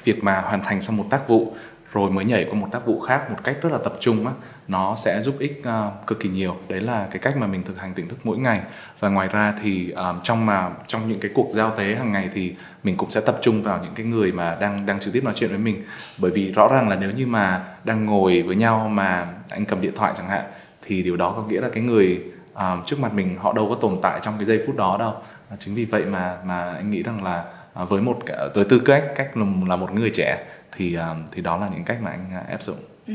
[0.04, 1.54] việc mà hoàn thành xong một tác vụ
[1.92, 4.32] rồi mới nhảy qua một tác vụ khác một cách rất là tập trung á
[4.68, 6.56] nó sẽ giúp ích uh, cực kỳ nhiều.
[6.68, 8.60] Đấy là cái cách mà mình thực hành tỉnh thức mỗi ngày.
[9.00, 12.30] Và ngoài ra thì um, trong mà trong những cái cuộc giao tế hàng ngày
[12.34, 15.24] thì mình cũng sẽ tập trung vào những cái người mà đang đang trực tiếp
[15.24, 15.82] nói chuyện với mình.
[16.18, 19.80] Bởi vì rõ ràng là nếu như mà đang ngồi với nhau mà anh cầm
[19.80, 20.44] điện thoại chẳng hạn
[20.82, 22.22] thì điều đó có nghĩa là cái người
[22.54, 25.14] um, trước mặt mình họ đâu có tồn tại trong cái giây phút đó đâu.
[25.58, 28.18] Chính vì vậy mà mà anh nghĩ rằng là với một
[28.54, 30.44] với tư cách cách là một người trẻ
[30.76, 32.76] thì um, thì đó là những cách mà anh uh, áp dụng.
[33.06, 33.14] Ừ.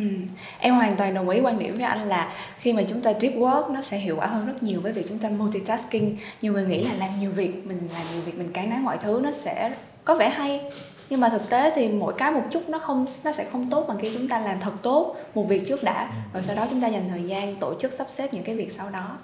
[0.60, 3.34] Em hoàn toàn đồng ý quan điểm với anh là khi mà chúng ta deep
[3.34, 6.16] work nó sẽ hiệu quả hơn rất nhiều với việc chúng ta multitasking.
[6.42, 8.98] Nhiều người nghĩ là làm nhiều việc mình làm nhiều việc mình cán đáng mọi
[8.98, 10.62] thứ nó sẽ có vẻ hay.
[11.10, 13.86] Nhưng mà thực tế thì mỗi cái một chút nó không nó sẽ không tốt
[13.88, 16.10] bằng khi chúng ta làm thật tốt một việc trước đã.
[16.34, 18.72] Rồi sau đó chúng ta dành thời gian tổ chức sắp xếp những cái việc
[18.72, 19.18] sau đó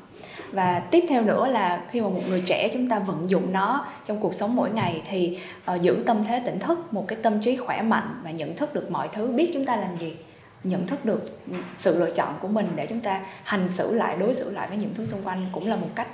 [0.51, 3.85] và tiếp theo nữa là khi mà một người trẻ chúng ta vận dụng nó
[4.05, 5.39] trong cuộc sống mỗi ngày thì
[5.73, 8.73] uh, giữ tâm thế tỉnh thức một cái tâm trí khỏe mạnh và nhận thức
[8.73, 10.15] được mọi thứ biết chúng ta làm gì
[10.63, 11.39] nhận thức được
[11.77, 14.77] sự lựa chọn của mình để chúng ta hành xử lại đối xử lại với
[14.77, 16.07] những thứ xung quanh cũng là một cách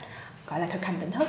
[0.47, 1.27] gọi là thực hành tỉnh thức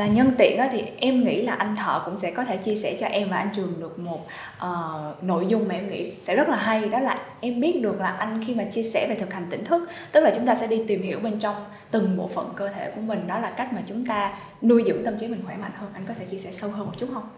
[0.00, 2.74] và nhân tiện á, thì em nghĩ là anh thọ cũng sẽ có thể chia
[2.74, 4.26] sẻ cho em và anh trường được một
[4.66, 6.88] uh, nội dung mà em nghĩ sẽ rất là hay.
[6.88, 9.64] Đó là em biết được là anh khi mà chia sẻ về thực hành tỉnh
[9.64, 12.68] thức tức là chúng ta sẽ đi tìm hiểu bên trong từng bộ phận cơ
[12.68, 13.26] thể của mình.
[13.26, 15.90] Đó là cách mà chúng ta nuôi dưỡng tâm trí mình khỏe mạnh hơn.
[15.94, 17.28] Anh có thể chia sẻ sâu hơn một chút không?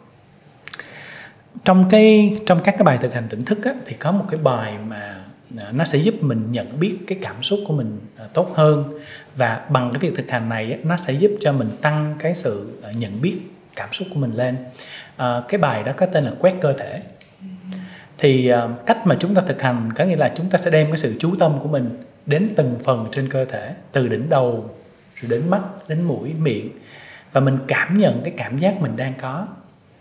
[1.64, 4.40] Trong cái trong các cái bài thực hành tỉnh thức á, thì có một cái
[4.40, 5.22] bài mà
[5.59, 8.99] À, nó sẽ giúp mình nhận biết cái cảm xúc của mình à, tốt hơn.
[9.37, 12.79] Và bằng cái việc thực hành này nó sẽ giúp cho mình tăng cái sự
[12.83, 13.38] à, nhận biết
[13.77, 14.57] cảm xúc của mình lên.
[15.17, 17.03] À, cái bài đó có tên là quét cơ thể.
[18.19, 20.87] Thì uh, cách mà chúng ta thực hành có nghĩa là chúng ta sẽ đem
[20.87, 24.71] cái sự chú tâm của mình đến từng phần trên cơ thể từ đỉnh đầu
[25.15, 26.69] rồi đến mắt đến mũi miệng.
[27.33, 29.47] Và mình cảm nhận cái cảm giác mình đang có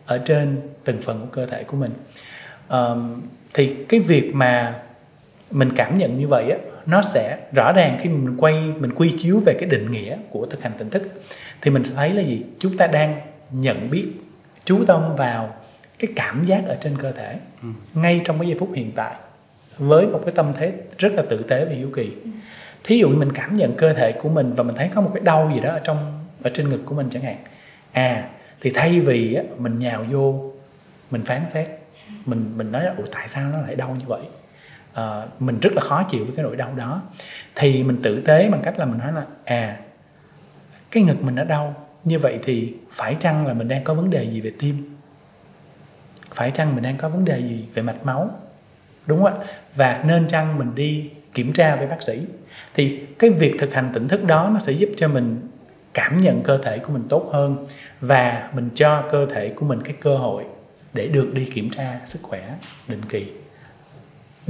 [0.05, 1.91] ở trên từng phần của cơ thể của mình.
[3.53, 4.79] Thì cái việc mà
[5.51, 9.17] mình cảm nhận như vậy á nó sẽ rõ ràng khi mình quay mình quy
[9.19, 11.03] chiếu về cái định nghĩa của thực hành tỉnh thức.
[11.61, 12.43] Thì mình sẽ thấy là gì?
[12.59, 14.07] Chúng ta đang nhận biết
[14.65, 15.55] chú tâm vào
[15.99, 17.67] cái cảm giác ở trên cơ thể ừ.
[17.93, 19.15] ngay trong cái giây phút hiện tại
[19.77, 22.11] với một cái tâm thế rất là tử tế và hiếu kỳ.
[22.83, 25.11] Thí dụ như mình cảm nhận cơ thể của mình và mình thấy có một
[25.13, 27.37] cái đau gì đó ở trong ở trên ngực của mình chẳng hạn.
[27.91, 28.29] À
[28.61, 30.51] thì thay vì á, mình nhào vô
[31.11, 31.67] mình phán xét
[32.25, 34.21] mình mình nói là ủa tại sao nó lại đau như vậy
[34.91, 37.01] uh, mình rất là khó chịu với cái nỗi đau đó.
[37.55, 39.79] Thì mình tử tế bằng cách là mình nói là à
[40.91, 41.75] cái ngực mình nó đau.
[42.03, 44.95] Như vậy thì phải chăng là mình đang có vấn đề gì về tim?
[46.33, 48.29] Phải chăng mình đang có vấn đề gì về mạch máu?
[49.05, 49.45] Đúng không ạ?
[49.75, 52.25] Và nên chăng mình đi kiểm tra với bác sĩ?
[52.73, 55.47] Thì cái việc thực hành tỉnh thức đó nó sẽ giúp cho mình
[55.93, 57.65] cảm nhận cơ thể của mình tốt hơn
[58.01, 60.45] và mình cho cơ thể của mình cái cơ hội
[60.93, 62.55] để được đi kiểm tra sức khỏe
[62.87, 63.31] định kỳ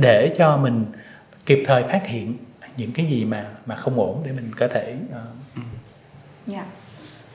[0.02, 0.86] để cho mình
[1.46, 2.38] kịp thời phát hiện
[2.78, 5.64] những cái gì mà mà không ổn để mình có thể uh...
[6.54, 6.66] yeah.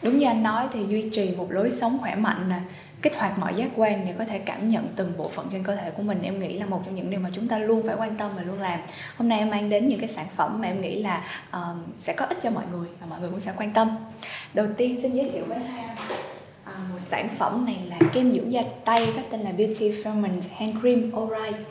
[0.03, 2.59] Đúng như anh nói thì duy trì một lối sống khỏe mạnh nè
[3.03, 5.77] kích hoạt mọi giác quan để có thể cảm nhận từng bộ phận trên cơ
[5.77, 7.97] thể của mình em nghĩ là một trong những điều mà chúng ta luôn phải
[7.97, 8.81] quan tâm và luôn làm.
[9.17, 12.13] Hôm nay em mang đến những cái sản phẩm mà em nghĩ là uh, sẽ
[12.13, 13.97] có ích cho mọi người và mọi người cũng sẽ quan tâm.
[14.55, 15.97] Đầu tiên xin giới thiệu với hai anh.
[15.97, 20.41] Uh, một sản phẩm này là kem dưỡng da tay có tên là Beauty Firmament
[20.57, 21.67] Hand Cream Alright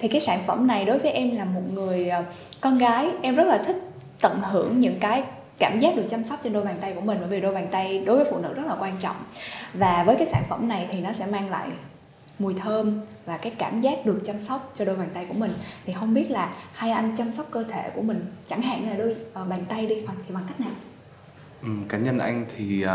[0.00, 2.24] thì cái sản phẩm này đối với em là một người ờ,
[2.60, 3.10] con gái.
[3.22, 3.76] Em rất là thích
[4.20, 5.24] tận hưởng những cái
[5.58, 7.66] cảm giác được chăm sóc trên đôi bàn tay của mình bởi vì đôi bàn
[7.70, 9.16] tay đối với phụ nữ rất là quan trọng.
[9.74, 11.68] Và với cái sản phẩm này thì nó sẽ mang lại
[12.38, 15.52] mùi thơm và cái cảm giác được chăm sóc cho đôi bàn tay của mình.
[15.86, 18.96] Thì không biết là hai anh chăm sóc cơ thể của mình chẳng hạn là
[18.96, 20.70] đôi uh, bàn tay đi bằng thì bằng cách nào?
[21.62, 22.90] Ừ, cá nhân anh thì uh,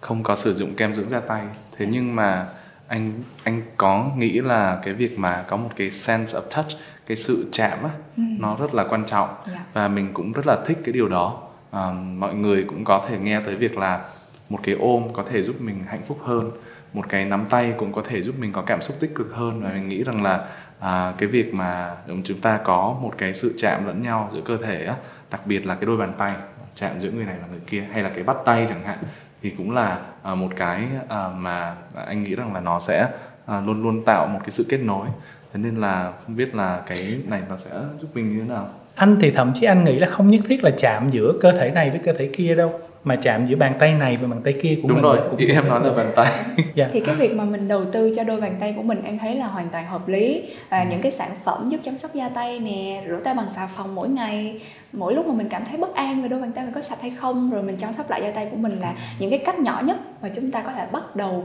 [0.00, 1.42] không có sử dụng kem dưỡng da tay.
[1.76, 2.46] Thế nhưng mà
[2.88, 3.12] anh
[3.44, 7.48] anh có nghĩ là cái việc mà có một cái sense of touch cái sự
[7.52, 8.22] chạm á ừ.
[8.38, 9.46] nó rất là quan trọng yeah.
[9.46, 9.64] Dạ.
[9.72, 13.18] và mình cũng rất là thích cái điều đó à, mọi người cũng có thể
[13.18, 14.04] nghe tới việc là
[14.48, 16.50] một cái ôm có thể giúp mình hạnh phúc hơn
[16.92, 19.62] một cái nắm tay cũng có thể giúp mình có cảm xúc tích cực hơn
[19.62, 20.46] và mình nghĩ rằng là
[20.78, 24.56] à, cái việc mà chúng ta có một cái sự chạm lẫn nhau giữa cơ
[24.56, 24.94] thể á,
[25.30, 26.34] đặc biệt là cái đôi bàn tay
[26.74, 28.98] chạm giữa người này và người kia hay là cái bắt tay chẳng hạn
[29.42, 33.08] thì cũng là à, một cái à, mà anh nghĩ rằng là nó sẽ
[33.46, 35.06] à, luôn luôn tạo một cái sự kết nối.
[35.52, 37.70] Thế nên là không biết là cái này nó sẽ
[38.00, 38.68] giúp mình như thế nào?
[38.94, 41.70] Anh thì thậm chí anh nghĩ là không nhất thiết là chạm giữa cơ thể
[41.70, 44.54] này với cơ thể kia đâu mà chạm giữa bàn tay này và bàn tay
[44.62, 46.46] kia của đúng mình rồi cũng em nói là bàn tay yeah.
[46.74, 46.88] Dạ.
[46.92, 49.34] thì cái việc mà mình đầu tư cho đôi bàn tay của mình em thấy
[49.34, 50.86] là hoàn toàn hợp lý và ừ.
[50.90, 53.94] những cái sản phẩm giúp chăm sóc da tay nè rửa tay bằng xà phòng
[53.94, 54.60] mỗi ngày
[54.92, 56.98] mỗi lúc mà mình cảm thấy bất an về đôi bàn tay mình có sạch
[57.00, 58.96] hay không rồi mình chăm sóc lại da tay của mình là ừ.
[59.18, 61.44] những cái cách nhỏ nhất mà chúng ta có thể bắt đầu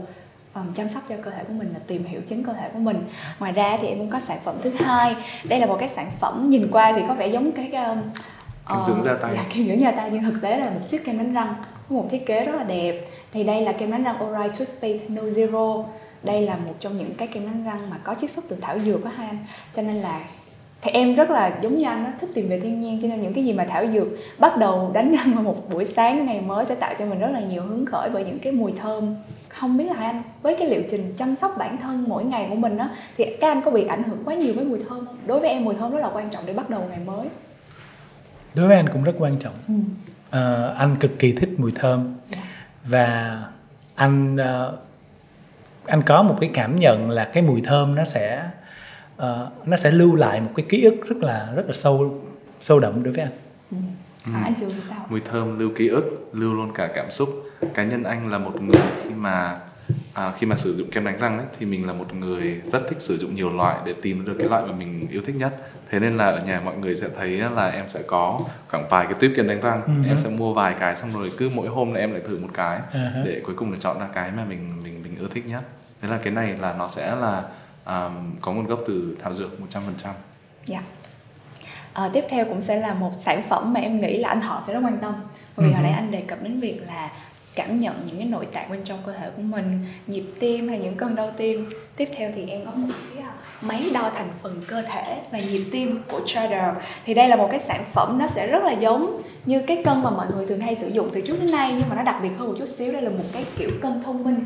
[0.54, 2.78] um, chăm sóc cho cơ thể của mình là tìm hiểu chính cơ thể của
[2.78, 3.04] mình
[3.38, 6.10] ngoài ra thì em cũng có sản phẩm thứ hai đây là một cái sản
[6.20, 7.98] phẩm nhìn qua thì có vẻ giống cái um,
[8.68, 9.32] kem dưỡng da tay.
[9.34, 11.54] dạ, kem dưỡng da tay nhưng thực tế là một chiếc kem đánh răng
[11.88, 13.06] có một thiết kế rất là đẹp.
[13.32, 15.84] Thì đây là kem đánh răng Oral Toothpaste No Zero.
[16.22, 18.78] Đây là một trong những cái kem đánh răng mà có chiết xuất từ thảo
[18.78, 19.38] dược đó hai anh.
[19.76, 20.20] Cho nên là
[20.82, 22.98] thì em rất là giống như anh đó, thích tìm về thiên nhiên.
[23.02, 24.06] Cho nên những cái gì mà thảo dược
[24.38, 27.30] bắt đầu đánh răng vào một buổi sáng ngày mới sẽ tạo cho mình rất
[27.32, 29.16] là nhiều hứng khởi bởi những cái mùi thơm.
[29.48, 32.46] Không biết là hai anh với cái liệu trình chăm sóc bản thân mỗi ngày
[32.50, 35.06] của mình đó thì các anh có bị ảnh hưởng quá nhiều với mùi thơm
[35.06, 35.16] không?
[35.26, 37.26] Đối với em mùi thơm rất là quan trọng để bắt đầu ngày mới
[38.54, 39.74] đối với anh cũng rất quan trọng ừ.
[40.30, 42.14] à, anh cực kỳ thích mùi thơm
[42.84, 43.42] và
[43.94, 44.74] anh uh,
[45.86, 48.50] anh có một cái cảm nhận là cái mùi thơm nó sẽ
[49.16, 49.22] uh,
[49.66, 52.22] nó sẽ lưu lại một cái ký ức rất là rất là sâu
[52.60, 53.32] sâu đậm đối với anh
[53.70, 53.76] ừ.
[54.34, 55.06] À, anh Trường sao?
[55.10, 57.28] Mùi thơm lưu ký ức, lưu luôn cả cảm xúc.
[57.74, 59.56] Cá nhân anh là một người khi mà
[60.12, 62.82] à, khi mà sử dụng kem đánh răng ấy, thì mình là một người rất
[62.88, 65.56] thích sử dụng nhiều loại để tìm được cái loại mà mình yêu thích nhất
[65.94, 69.04] thế nên là ở nhà mọi người sẽ thấy là em sẽ có khoảng vài
[69.06, 70.08] cái tuyếp kem đánh răng uh-huh.
[70.08, 72.48] em sẽ mua vài cái xong rồi cứ mỗi hôm là em lại thử một
[72.54, 73.24] cái uh-huh.
[73.24, 75.60] để cuối cùng là chọn ra cái mà mình mình mình ưa thích nhất
[76.02, 77.42] thế là cái này là nó sẽ là
[77.86, 79.80] um, có nguồn gốc từ thảo dược 100%
[80.64, 80.82] dạ
[81.92, 84.62] à, tiếp theo cũng sẽ là một sản phẩm mà em nghĩ là anh họ
[84.66, 85.14] sẽ rất quan tâm
[85.56, 85.74] bởi vì uh-huh.
[85.74, 87.10] hồi nãy anh đề cập đến việc là
[87.54, 90.78] cảm nhận những cái nội tạng bên trong cơ thể của mình, nhịp tim hay
[90.78, 91.70] những cơn đau tim.
[91.96, 95.38] Tiếp theo thì em có một cái à, máy đo thành phần cơ thể và
[95.38, 98.72] nhịp tim của Trader thì đây là một cái sản phẩm nó sẽ rất là
[98.72, 101.74] giống như cái cân mà mọi người thường hay sử dụng từ trước đến nay,
[101.78, 102.92] nhưng mà nó đặc biệt hơn một chút xíu.
[102.92, 104.44] Đây là một cái kiểu cân thông minh.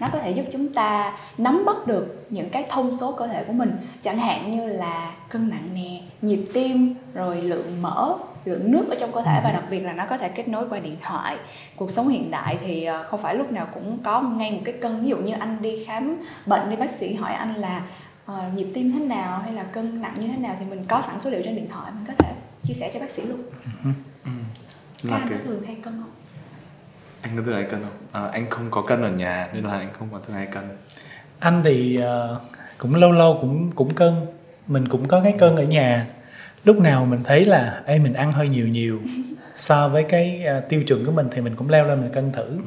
[0.00, 3.44] Nó có thể giúp chúng ta nắm bắt được những cái thông số cơ thể
[3.44, 3.72] của mình.
[4.02, 8.96] Chẳng hạn như là cân nặng nè, nhịp tim, rồi lượng mỡ lượng nước ở
[9.00, 11.36] trong cơ thể và đặc biệt là nó có thể kết nối qua điện thoại.
[11.76, 14.74] Cuộc sống hiện đại thì ờ, không phải lúc nào cũng có ngay một cái
[14.80, 15.02] cân.
[15.02, 17.82] Ví dụ như anh đi khám bệnh đi bác sĩ hỏi anh là
[18.32, 19.38] uh, nhịp tim thế nào?
[19.38, 20.56] Hay là cân nặng như thế nào?
[20.58, 23.00] Thì mình có sẵn số liệu trên điện thoại mình có thể chia sẻ cho
[23.00, 23.42] bác sĩ luôn.
[23.84, 23.90] Ừ.
[24.24, 24.30] ừ.
[25.08, 25.38] Các anh cái...
[25.38, 26.10] có thường hay cân không?
[27.22, 28.24] Anh có thường hay cân không?
[28.24, 30.76] À, anh không có cân ở nhà nên là anh không có thường hay cân.
[31.38, 32.42] Anh thì uh,
[32.78, 34.26] cũng lâu lâu cũng cũng cân.
[34.66, 36.06] Mình cũng có cái cân ở nhà
[36.64, 39.00] lúc nào mình thấy là ê mình ăn hơi nhiều nhiều
[39.54, 42.32] so với cái uh, tiêu chuẩn của mình thì mình cũng leo lên mình cân
[42.32, 42.58] thử ừ.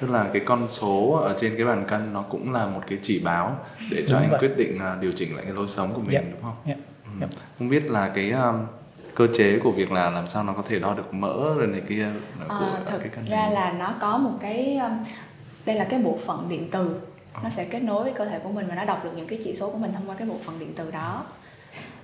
[0.00, 2.98] tức là cái con số ở trên cái bàn cân nó cũng là một cái
[3.02, 3.56] chỉ báo
[3.90, 4.40] để cho đúng anh vậy.
[4.40, 6.24] quyết định uh, điều chỉnh lại cái lối sống của mình yep.
[6.32, 6.78] đúng không yep.
[7.04, 7.10] Ừ.
[7.20, 7.30] Yep.
[7.58, 8.66] không biết là cái um,
[9.14, 11.82] cơ chế của việc là làm sao nó có thể đo được mỡ rồi này
[11.88, 12.06] kia
[12.48, 13.52] của à, thực cái cân ra này.
[13.52, 14.92] là nó có một cái um,
[15.66, 17.00] đây là cái bộ phận điện từ
[17.42, 19.40] nó sẽ kết nối với cơ thể của mình và nó đọc được những cái
[19.44, 21.24] chỉ số của mình thông qua cái bộ phận điện từ đó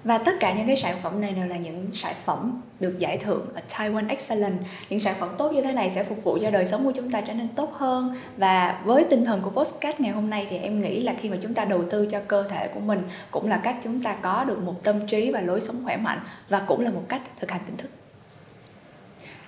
[0.07, 3.19] và tất cả những cái sản phẩm này đều là những sản phẩm được giải
[3.19, 4.59] thưởng ở Taiwan Excellent
[4.91, 7.11] những sản phẩm tốt như thế này sẽ phục vụ cho đời sống của chúng
[7.11, 8.17] ta trở nên tốt hơn.
[8.37, 11.37] Và với tinh thần của postcard ngày hôm nay thì em nghĩ là khi mà
[11.43, 14.45] chúng ta đầu tư cho cơ thể của mình cũng là cách chúng ta có
[14.45, 17.51] được một tâm trí và lối sống khỏe mạnh và cũng là một cách thực
[17.51, 18.06] hành tỉnh thức.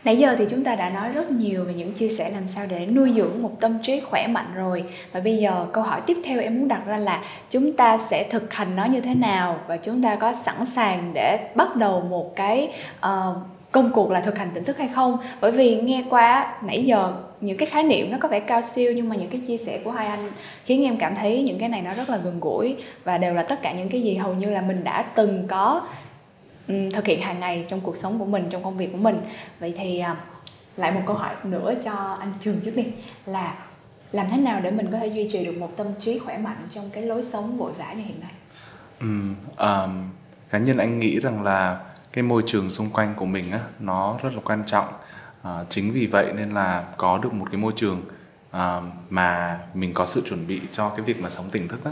[0.05, 2.67] Nãy giờ thì chúng ta đã nói rất nhiều về những chia sẻ làm sao
[2.69, 4.85] để nuôi dưỡng một tâm trí khỏe mạnh rồi.
[5.13, 8.29] Và bây giờ câu hỏi tiếp theo em muốn đặt ra là chúng ta sẽ
[8.31, 9.61] thực hành nó như thế nào?
[9.67, 12.73] Và chúng ta có sẵn sàng để bắt đầu một cái
[13.07, 13.37] uh,
[13.73, 15.19] công cuộc là thực hành tỉnh thức hay không?
[15.41, 18.93] Bởi vì nghe qua nãy giờ những cái khái niệm nó có vẻ cao siêu
[18.97, 20.31] nhưng mà những cái chia sẻ của hai anh
[20.65, 22.77] khiến em cảm thấy những cái này nó rất là gần gũi.
[23.05, 25.83] Và đều là tất cả những cái gì hầu như là mình đã từng có.
[26.69, 29.21] Ừ, thực hiện hàng ngày trong cuộc sống của mình trong công việc của mình.
[29.61, 30.17] Vậy thì à,
[30.77, 32.85] lại một câu hỏi nữa cho anh trường trước đi
[33.27, 33.55] là
[34.13, 36.57] làm thế nào để mình có thể duy trì được một tâm trí khỏe mạnh
[36.71, 38.33] trong cái lối sống vội vã như hiện nay?
[39.01, 39.07] Ừ,
[39.57, 40.11] um,
[40.51, 41.81] cá nhân anh nghĩ rằng là
[42.13, 44.87] cái môi trường xung quanh của mình á nó rất là quan trọng.
[45.43, 48.03] À, chính vì vậy nên là có được một cái môi trường
[48.51, 51.91] à, mà mình có sự chuẩn bị cho cái việc mà sống tỉnh thức á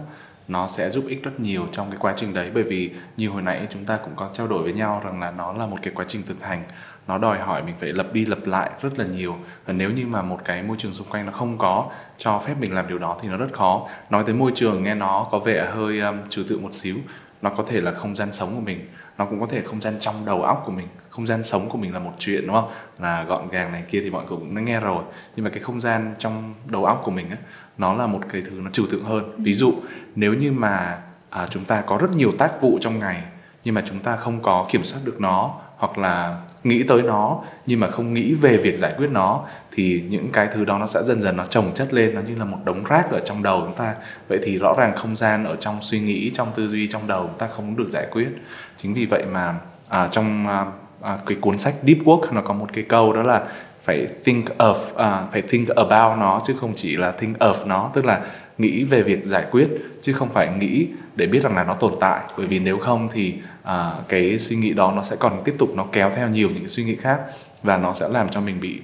[0.49, 2.51] nó sẽ giúp ích rất nhiều trong cái quá trình đấy.
[2.55, 5.31] Bởi vì như hồi nãy chúng ta cũng có trao đổi với nhau rằng là
[5.31, 6.63] nó là một cái quá trình thực hành.
[7.07, 9.37] Nó đòi hỏi mình phải lập đi lập lại rất là nhiều.
[9.67, 12.55] Và nếu như mà một cái môi trường xung quanh nó không có cho phép
[12.61, 13.89] mình làm điều đó thì nó rất khó.
[14.11, 16.97] Nói tới môi trường nghe nó có vẻ hơi um, trừu tượng một xíu.
[17.43, 18.89] Nó có thể là không gian sống của mình.
[19.19, 20.87] Nó cũng có thể không gian trong đầu óc của mình.
[21.11, 22.71] Không gian sống của mình là một chuyện đúng không?
[22.99, 25.05] Là gọn gàng này kia thì mọi người cũng đã nghe rồi.
[25.37, 27.37] Nhưng mà cái không gian trong đầu óc của mình á
[27.79, 29.35] nó là một cái thứ nó trừu tượng hơn.
[29.39, 29.75] Ví dụ
[30.15, 30.99] nếu như mà
[31.31, 33.23] à, chúng ta có rất nhiều tác vụ trong ngày
[33.65, 37.41] nhưng mà chúng ta không có kiểm soát được nó hoặc là nghĩ tới nó
[37.67, 40.87] nhưng mà không nghĩ về việc giải quyết nó thì những cái thứ đó nó
[40.87, 43.43] sẽ dần dần nó chồng chất lên nó như là một đống rác ở trong
[43.43, 43.95] đầu chúng ta.
[44.29, 47.27] Vậy thì rõ ràng không gian ở trong suy nghĩ trong tư duy trong đầu
[47.27, 48.29] chúng ta không được giải quyết.
[48.77, 49.55] Chính vì vậy mà
[49.89, 50.67] à, trong à,
[51.01, 53.43] à, cái cuốn sách Deep Work nó có một cái câu đó là
[53.87, 57.91] phải think of à, phải think about nó chứ không chỉ là think of nó.
[57.95, 58.21] Tức là
[58.59, 59.69] nghĩ về việc giải quyết
[60.03, 62.21] chứ không phải nghĩ để biết rằng là nó tồn tại.
[62.39, 65.71] Bởi vì nếu không thì à, cái suy nghĩ đó nó sẽ còn tiếp tục
[65.77, 67.21] nó kéo theo nhiều những cái suy nghĩ khác
[67.63, 68.81] và nó sẽ làm cho mình bị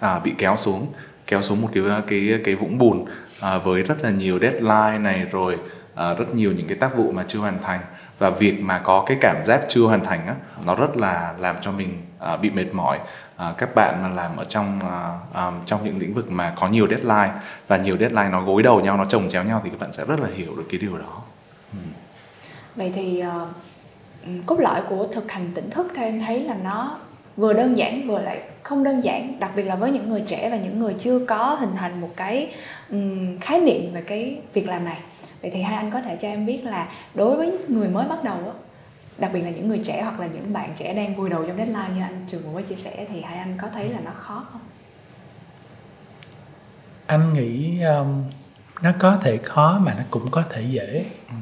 [0.00, 0.86] à, bị kéo xuống
[1.26, 3.04] kéo xuống một cái cái cái vũng bùn
[3.40, 5.58] à, với rất là nhiều deadline này rồi
[5.94, 7.80] à, rất nhiều những cái tác vụ mà chưa hoàn thành
[8.20, 10.34] và việc mà có cái cảm giác chưa hoàn thành á
[10.66, 12.98] nó rất là làm cho mình à, bị mệt mỏi.
[13.36, 16.68] À, các bạn mà làm ở trong à, à, trong những lĩnh vực mà có
[16.68, 17.32] nhiều deadline
[17.68, 20.04] và nhiều deadline nó gối đầu nhau nó chồng chéo nhau thì các bạn sẽ
[20.04, 21.22] rất là hiểu được cái điều đó.
[21.72, 21.78] Ừ.
[22.76, 26.98] vậy thì uh, cốt lõi của thực hành tỉnh thức theo em thấy là nó
[27.36, 30.50] vừa đơn giản vừa lại không đơn giản đặc biệt là với những người trẻ
[30.50, 32.54] và những người chưa có hình thành một cái
[32.90, 34.98] um, khái niệm về cái việc làm này
[35.42, 38.24] vậy thì hai anh có thể cho em biết là đối với người mới bắt
[38.24, 38.52] đầu á,
[39.18, 41.56] đặc biệt là những người trẻ hoặc là những bạn trẻ đang vui đầu trong
[41.56, 44.10] deadline như anh trường vừa mới chia sẻ thì hai anh có thấy là nó
[44.16, 44.60] khó không
[47.06, 48.24] anh nghĩ um,
[48.82, 51.34] nó có thể khó mà nó cũng có thể dễ ừ.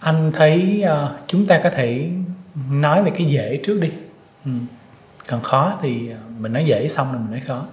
[0.00, 2.10] anh thấy uh, chúng ta có thể
[2.70, 3.90] nói về cái dễ trước đi
[4.44, 4.50] ừ.
[5.28, 7.66] còn khó thì ờ, mình nói dễ xong rồi mình nói khó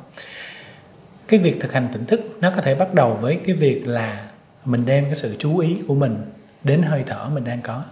[1.27, 4.27] cái việc thực hành tỉnh thức nó có thể bắt đầu với cái việc là
[4.67, 6.31] mình đem cái sự chú ý của mình
[6.63, 7.83] đến hơi thở mình đang có.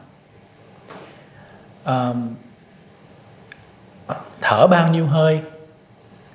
[1.85, 2.35] Um,
[4.41, 5.41] thở bao nhiêu hơi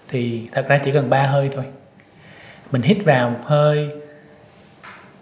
[0.08, 1.64] thì thật ra chỉ cần ba hơi thôi.
[2.70, 3.90] Mình hít vào một hơi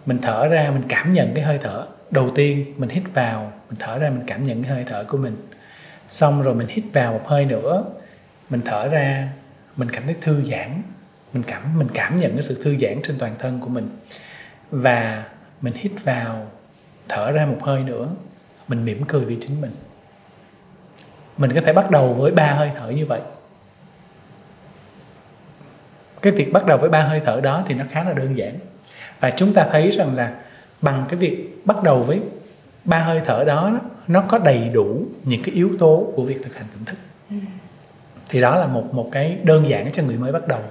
[0.05, 1.87] mình thở ra mình cảm nhận cái hơi thở.
[2.11, 5.17] Đầu tiên mình hít vào mình thở ra mình cảm nhận cái hơi thở của
[5.17, 5.35] mình.
[6.07, 7.85] Xong rồi mình hít vào một hơi nữa
[8.49, 9.29] mình thở ra
[9.75, 10.81] mình cảm thấy thư giãn.
[11.33, 13.89] Mình cảm mình cảm nhận cái sự thư giãn trên toàn thân của mình
[14.71, 15.25] và
[15.61, 16.47] mình hít vào
[17.09, 18.09] thở ra một hơi nữa
[18.69, 19.71] mình mỉm cười vì chính mình.
[21.37, 23.21] Mình có thể bắt đầu với ba hơi thở như vậy.
[26.21, 28.55] Cái việc bắt đầu với ba hơi thở đó thì nó khá là đơn giản.
[29.19, 30.35] Và chúng ta thấy rằng là
[30.81, 32.21] bằng cái việc bắt đầu với
[32.83, 36.55] ba hơi thở đó nó có đầy đủ những cái yếu tố của việc thực
[36.55, 36.97] hành tỉnh thức.
[37.29, 37.35] Ừ.
[38.29, 40.61] thì đó là một một cái đơn giản cho người mới bắt đầu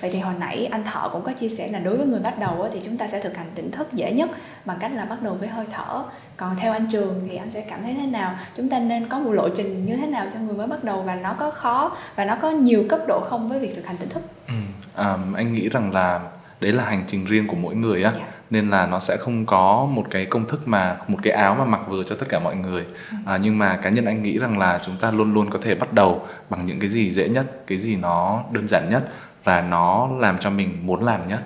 [0.00, 2.38] vậy thì hồi nãy anh thọ cũng có chia sẻ là đối với người bắt
[2.40, 4.30] đầu thì chúng ta sẽ thực hành tỉnh thức dễ nhất
[4.64, 6.02] bằng cách là bắt đầu với hơi thở
[6.36, 9.18] còn theo anh trường thì anh sẽ cảm thấy thế nào chúng ta nên có
[9.18, 11.96] một lộ trình như thế nào cho người mới bắt đầu và nó có khó
[12.16, 14.54] và nó có nhiều cấp độ không với việc thực hành tỉnh thức ừ.
[14.94, 16.20] à, anh nghĩ rằng là
[16.60, 18.22] đấy là hành trình riêng của mỗi người á yeah.
[18.22, 18.32] Dạ.
[18.50, 21.64] nên là nó sẽ không có một cái công thức mà một cái áo mà
[21.64, 23.16] mặc vừa cho tất cả mọi người ừ.
[23.26, 25.74] à, nhưng mà cá nhân anh nghĩ rằng là chúng ta luôn luôn có thể
[25.74, 29.08] bắt đầu bằng những cái gì dễ nhất cái gì nó đơn giản nhất
[29.48, 31.40] và nó làm cho mình muốn làm nhất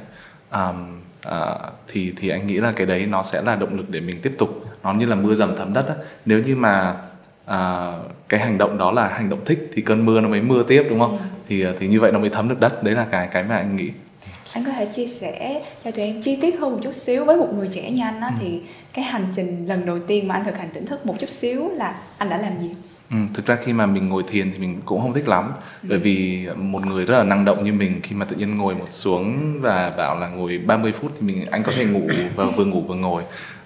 [0.52, 4.00] um, uh, thì thì anh nghĩ là cái đấy nó sẽ là động lực để
[4.00, 4.64] mình tiếp tục.
[4.82, 5.94] Nó như là mưa dầm thấm đất á.
[6.24, 6.96] nếu như mà
[7.44, 7.54] uh,
[8.28, 10.86] cái hành động đó là hành động thích thì cơn mưa nó mới mưa tiếp
[10.90, 11.18] đúng không?
[11.18, 11.24] Ừ.
[11.48, 12.82] thì thì như vậy nó mới thấm được đất.
[12.82, 13.90] Đấy là cái cái mà anh nghĩ.
[14.52, 17.36] Anh có thể chia sẻ cho tụi em chi tiết hơn một chút xíu với
[17.36, 18.28] một người trẻ như anh á.
[18.28, 18.34] Ừ.
[18.40, 18.60] thì
[18.92, 21.70] cái hành trình lần đầu tiên mà anh thực hành tỉnh thức một chút xíu
[21.74, 22.70] là anh đã làm gì
[23.12, 25.52] Ừ, thực ra khi mà mình ngồi thiền thì mình cũng không thích lắm.
[25.82, 28.74] Bởi vì một người rất là năng động như mình khi mà tự nhiên ngồi
[28.74, 32.44] một xuống và bảo là ngồi 30 phút thì mình anh có thể ngủ và
[32.44, 33.22] vừa ngủ vừa ngồi.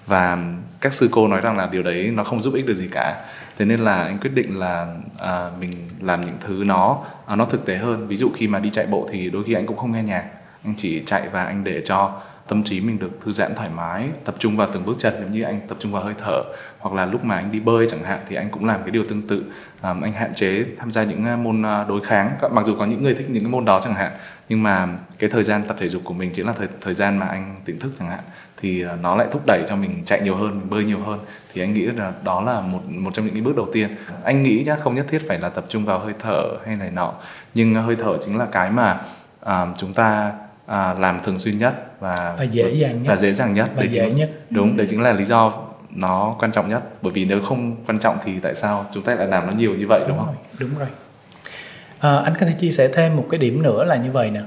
[0.07, 0.37] Và
[0.81, 3.25] các sư cô nói rằng là điều đấy nó không giúp ích được gì cả.
[3.57, 4.87] Thế nên là anh quyết định là
[5.19, 8.07] à, mình làm những thứ nó à, nó thực tế hơn.
[8.07, 10.25] Ví dụ khi mà đi chạy bộ thì đôi khi anh cũng không nghe nhạc.
[10.63, 14.09] Anh chỉ chạy và anh để cho tâm trí mình được thư giãn thoải mái
[14.25, 16.43] tập trung vào từng bước chân giống như anh tập trung vào hơi thở
[16.79, 19.05] hoặc là lúc mà anh đi bơi chẳng hạn thì anh cũng làm cái điều
[19.05, 19.43] tương tự.
[19.81, 22.31] À, anh hạn chế tham gia những à, môn à, đối kháng.
[22.51, 24.11] Mặc dù có những người thích những cái môn đó chẳng hạn
[24.49, 24.87] nhưng mà
[25.19, 27.55] cái thời gian tập thể dục của mình chính là thời thời gian mà anh
[27.65, 28.19] tỉnh thức chẳng hạn
[28.61, 31.19] thì à, nó lại thúc đẩy cho mình chạy nhiều hơn mình bơi nhiều hơn.
[31.53, 33.95] Thì anh nghĩ là đó là một một trong những cái bước đầu tiên.
[34.23, 36.91] Anh nghĩ nhá không nhất thiết phải là tập trung vào hơi thở hay này
[36.91, 37.13] nọ
[37.53, 39.01] nhưng hơi thở chính là cái mà
[39.43, 40.31] à, chúng ta
[40.67, 43.09] à, làm thường xuyên nhất và và dễ dàng nhất.
[43.09, 44.31] và dễ dàng nhất và đấy dễ chính, nhất.
[44.49, 44.77] Đúng ừ.
[44.77, 45.53] đấy chính là lý do
[45.89, 46.83] nó quan trọng nhất.
[47.01, 49.75] Bởi vì nếu không quan trọng thì tại sao chúng ta lại làm nó nhiều
[49.75, 50.27] như vậy đúng, đúng không?
[50.27, 50.87] rồi, đúng rồi.
[51.99, 54.41] À, anh có thể chia sẻ thêm một cái điểm nữa là như vậy nè.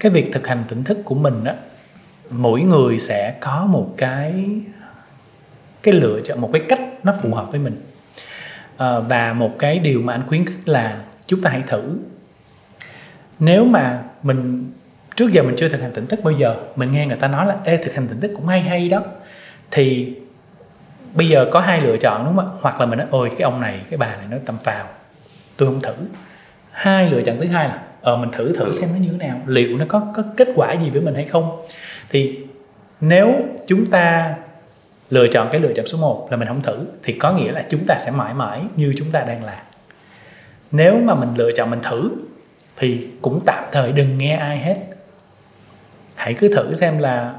[0.00, 1.54] Cái việc thực hành tỉnh thức của mình á
[2.30, 4.44] mỗi người sẽ có một cái
[5.82, 7.80] cái lựa chọn một cái cách nó phù hợp với mình.
[8.76, 11.96] À, và một cái điều mà anh khuyến khích là chúng ta hãy thử.
[13.38, 14.70] Nếu mà mình
[15.16, 16.56] trước giờ mình chưa thực hành tỉnh thức bao giờ.
[16.76, 19.02] Mình nghe người ta nói là, ê, thực hành tỉnh thức cũng hay hay đó.
[19.70, 20.14] Thì
[21.14, 22.58] bây giờ có hai lựa chọn, đúng không ạ?
[22.60, 24.88] Hoặc là mình nói, ôi, cái ông này, cái bà này nói tầm phào.
[25.56, 25.92] Tôi không thử.
[26.70, 29.40] Hai lựa chọn thứ hai là ờ mình thử thử xem nó như thế nào,
[29.46, 31.62] liệu nó có có kết quả gì với mình hay không.
[32.10, 32.38] Thì
[33.00, 33.34] nếu
[33.66, 34.34] chúng ta
[35.10, 37.64] lựa chọn cái lựa chọn số 1 là mình không thử, thì có nghĩa là
[37.68, 39.62] chúng ta sẽ mãi mãi như chúng ta đang là
[40.70, 42.10] nếu mà mình lựa chọn mình thử,
[42.76, 44.76] thì cũng tạm thời đừng nghe ai hết
[46.14, 47.34] hãy cứ thử xem là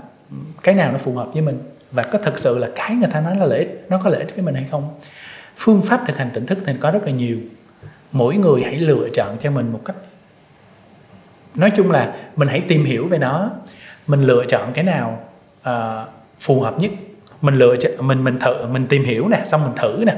[0.64, 1.60] cái nào nó phù hợp với mình
[1.92, 4.20] và có thật sự là cái người ta nói là lợi ích nó có lợi
[4.20, 5.00] ích với mình hay không.
[5.58, 7.38] Phương pháp thực hành tỉnh thức thì có rất là nhiều.
[8.12, 9.96] Mỗi người hãy lựa chọn cho mình một cách
[11.56, 13.50] nói chung là mình hãy tìm hiểu về nó.
[14.08, 15.20] Mình lựa chọn cái nào
[15.70, 16.10] uh,
[16.40, 16.92] phù hợp nhất.
[17.42, 20.16] Mình lựa chọn mình mình thử mình tìm hiểu nè xong mình thử nè.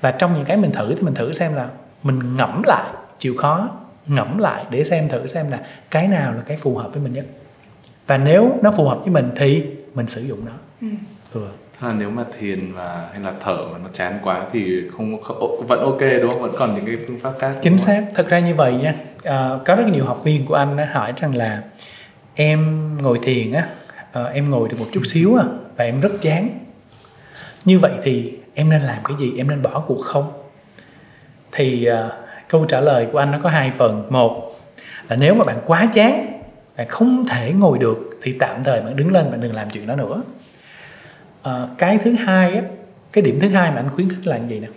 [0.00, 1.68] Và trong những cái mình thử thì mình thử xem là
[2.02, 3.68] mình ngẫm lại chịu khó
[4.06, 5.60] ngẫm lại để xem thử xem là
[5.90, 7.24] cái nào là cái phù hợp với mình nhất
[8.10, 9.62] và nếu nó phù hợp với mình thì
[9.94, 10.52] mình sử dụng nó.
[10.80, 10.88] Ừ.
[11.32, 11.46] ừ.
[11.80, 15.66] là nếu mà thiền và hay là thở mà nó chán quá thì không, không
[15.68, 16.42] vẫn ok đúng không?
[16.42, 18.04] Vẫn còn những cái phương pháp khác chính xác.
[18.14, 18.94] Thật ra như vậy nha.
[19.24, 21.62] À, có rất nhiều học viên của anh đã hỏi rằng là
[22.34, 23.66] em ngồi thiền á
[24.12, 25.44] à, em ngồi được một chút xíu à
[25.76, 26.48] và em rất chán.
[27.64, 29.32] Như vậy thì em nên làm cái gì?
[29.36, 30.32] Em nên bỏ cuộc không?
[31.52, 32.08] Thì à,
[32.48, 34.06] câu trả lời của anh nó có hai phần.
[34.10, 34.54] Một
[35.08, 36.29] là nếu mà bạn quá chán
[36.80, 39.86] bạn không thể ngồi được thì tạm thời bạn đứng lên bạn đừng làm chuyện
[39.86, 40.22] đó nữa.
[41.42, 42.62] À, cái thứ hai á
[43.12, 44.68] cái điểm thứ hai mà anh khuyến khích là gì nè?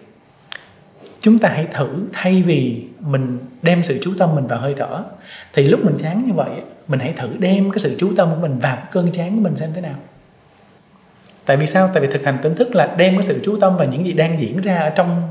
[1.20, 5.04] Chúng ta hãy thử thay vì mình đem sự chú tâm mình vào hơi thở
[5.54, 6.50] thì lúc mình chán như vậy
[6.88, 9.56] mình hãy thử đem cái sự chú tâm của mình vào cơn chán của mình
[9.56, 9.96] xem thế nào.
[11.46, 11.90] Tại vì sao?
[11.94, 14.14] Tại vì thực hành tỉnh thức là đem cái sự chú tâm vào những gì
[14.14, 15.22] đang diễn ra ở trong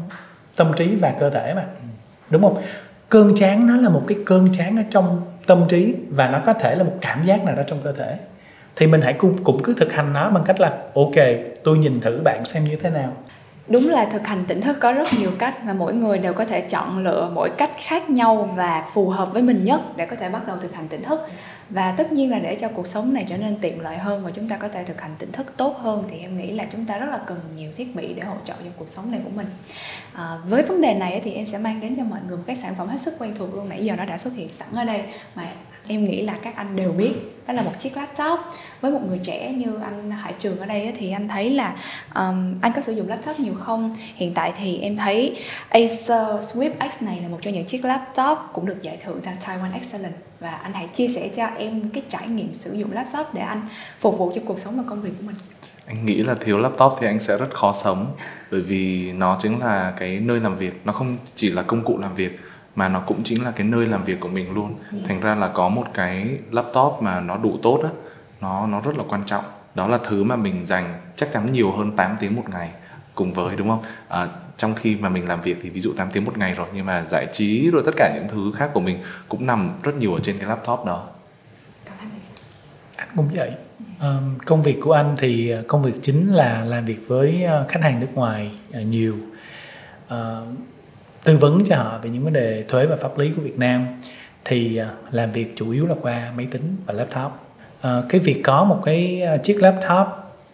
[0.57, 1.65] tâm trí và cơ thể mà.
[2.31, 2.63] Đúng không?
[3.09, 6.53] Cơn chán nó là một cái cơn chán ở trong tâm trí và nó có
[6.53, 8.19] thể là một cảm giác nào đó trong cơ thể.
[8.77, 11.15] Thì mình hãy cũng, cũng cứ thực hành nó bằng cách là ok
[11.65, 13.13] tôi nhìn thử bạn xem như thế nào
[13.69, 16.45] đúng là thực hành tỉnh thức có rất nhiều cách mà mỗi người đều có
[16.45, 20.17] thể chọn lựa mỗi cách khác nhau và phù hợp với mình nhất để có
[20.17, 21.21] thể bắt đầu thực hành tỉnh thức.
[21.71, 24.31] Và tất nhiên là để cho cuộc sống này trở nên tiện lợi hơn và
[24.31, 26.85] chúng ta có thể thực hành tỉnh thức tốt hơn thì em nghĩ là chúng
[26.85, 29.31] ta rất là cần nhiều thiết bị để hỗ trợ cho cuộc sống này của
[29.35, 29.47] mình.
[30.13, 32.57] À, với vấn đề này thì em sẽ mang đến cho mọi người một cái
[32.57, 33.69] sản phẩm hết sức quen thuộc luôn.
[33.69, 35.03] Nãy giờ nó đã xuất hiện sẵn ở đây.
[35.35, 35.43] Mà
[35.89, 37.15] em nghĩ là các anh đều biết
[37.47, 38.41] đó là một chiếc laptop.
[38.81, 41.77] Với một người trẻ như anh Hải Trường ở đây thì anh thấy là
[42.15, 43.97] um, anh có sử dụng laptop nhiều không?
[44.15, 45.37] Hiện tại thì em thấy
[45.69, 49.35] Acer Swift X này là một trong những chiếc laptop cũng được giải thưởng tại
[49.47, 53.35] Taiwan Excellence và anh hãy chia sẻ cho em cái trải nghiệm sử dụng laptop
[53.35, 53.69] để anh
[54.01, 55.37] phục vụ cho cuộc sống và công việc của mình.
[55.87, 58.07] Anh nghĩ là thiếu laptop thì anh sẽ rất khó sống
[58.51, 61.99] bởi vì nó chính là cái nơi làm việc nó không chỉ là công cụ
[61.99, 62.41] làm việc
[62.77, 64.75] mà nó cũng chính là cái nơi làm việc của mình luôn.
[64.93, 64.99] Ừ.
[65.09, 67.91] thành ra là có một cái laptop mà nó đủ tốt á
[68.41, 69.45] nó nó rất là quan trọng.
[69.75, 72.71] Đó là thứ mà mình dành chắc chắn nhiều hơn 8 tiếng một ngày
[73.15, 73.83] cùng với đúng không?
[74.09, 76.67] À, trong khi mà mình làm việc thì ví dụ 8 tiếng một ngày rồi
[76.75, 78.99] nhưng mà giải trí rồi tất cả những thứ khác của mình
[79.29, 81.09] cũng nằm rất nhiều ở trên cái laptop đó.
[82.97, 83.53] Anh cũng vậy.
[84.01, 87.67] Um, công việc của anh thì ờ, công việc chính là làm việc với ờ,
[87.69, 89.15] khách hàng nước ngoài uh, nhiều.
[90.07, 90.19] Uh,
[91.25, 93.87] tư vấn cho họ về những vấn đề thuế và pháp lý của Việt Nam
[94.45, 97.33] thì à, làm việc chủ yếu là qua máy tính và laptop.
[97.81, 100.07] À, cái việc có một cái à, chiếc laptop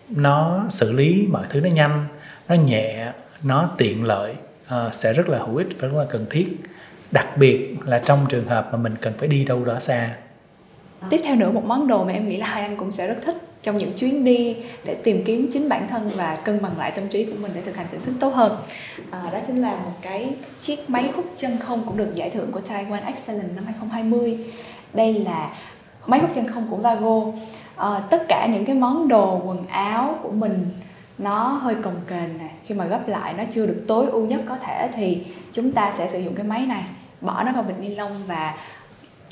[0.09, 2.07] nó xử lý mọi thứ nó nhanh
[2.49, 3.13] nó nhẹ
[3.43, 4.35] nó tiện lợi
[4.75, 6.57] uh, sẽ rất là hữu ích và rất là cần thiết.
[7.11, 10.15] Đặc biệt là trong trường hợp mà mình cần phải đi đâu đó xa.
[11.11, 13.17] Tiếp theo nữa một món đồ mà em nghĩ là hai anh cũng sẽ rất
[13.27, 16.91] thích trong những chuyến đi để tìm kiếm chính bản thân và cân bằng lại
[16.91, 18.57] tâm trí của mình để thực hành tỉnh thức tốt hơn.
[19.11, 22.53] À, đó chính là một cái chiếc máy hút chân không cũng được giải thưởng
[22.53, 24.39] của Taiwan Excellence năm 2020
[24.95, 25.51] đây là
[26.07, 27.23] máy hút chân không của Vago.
[27.77, 30.67] À, tất cả những cái món đồ quần áo của mình
[31.19, 34.41] nó hơi cồng kềnh này khi mà gấp lại nó chưa được tối ưu nhất
[34.49, 36.85] có thể thì chúng ta sẽ sử dụng cái máy này
[37.21, 38.55] bỏ nó vào bịch ni lông và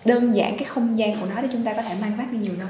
[0.05, 2.39] đơn giản cái không gian của nó để chúng ta có thể mang vác đi
[2.39, 2.69] nhiều nơi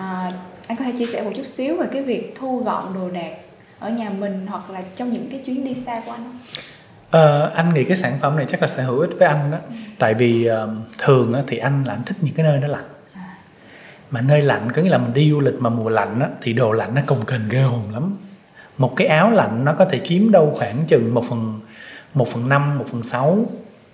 [0.00, 0.32] à,
[0.66, 3.36] anh có thể chia sẻ một chút xíu về cái việc thu gọn đồ đạc
[3.78, 6.38] ở nhà mình hoặc là trong những cái chuyến đi xa của anh không?
[7.10, 9.58] Ờ, anh nghĩ cái sản phẩm này chắc là sẽ hữu ích với anh đó
[9.68, 9.74] ừ.
[9.98, 12.88] tại vì uh, thường uh, thì anh là anh thích những cái nơi nó lạnh
[13.14, 13.36] à.
[14.10, 16.52] mà nơi lạnh có nghĩa là mình đi du lịch mà mùa lạnh á, thì
[16.52, 18.16] đồ lạnh nó cồng kềnh ghê hồn lắm
[18.78, 21.60] một cái áo lạnh nó có thể chiếm đâu khoảng chừng một phần
[22.14, 23.44] một phần năm một phần sáu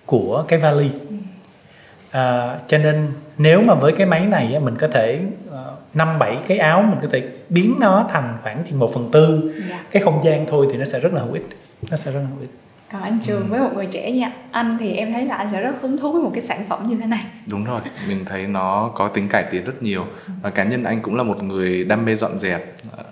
[0.06, 1.16] của cái vali ừ.
[2.10, 6.18] à, cho nên nếu mà với cái máy này á, mình có thể ờ, năm
[6.18, 9.54] bảy cái áo mình có thể biến nó thành khoảng chừng một phần tư.
[9.70, 9.80] Dạ.
[9.90, 11.46] cái không gian thôi thì nó sẽ rất là hữu ích.
[11.90, 12.50] Nó sẽ rất là hữu ích.
[12.92, 13.46] Còn anh trường ừ.
[13.50, 16.12] với một người trẻ nha anh thì em thấy là anh sẽ rất hứng thú
[16.12, 17.24] với một cái sản phẩm như thế này.
[17.46, 20.06] Đúng rồi mình thấy nó có tính cải tiến rất nhiều.
[20.42, 22.64] Và cá nhân anh cũng là một người đam mê dọn dẹp.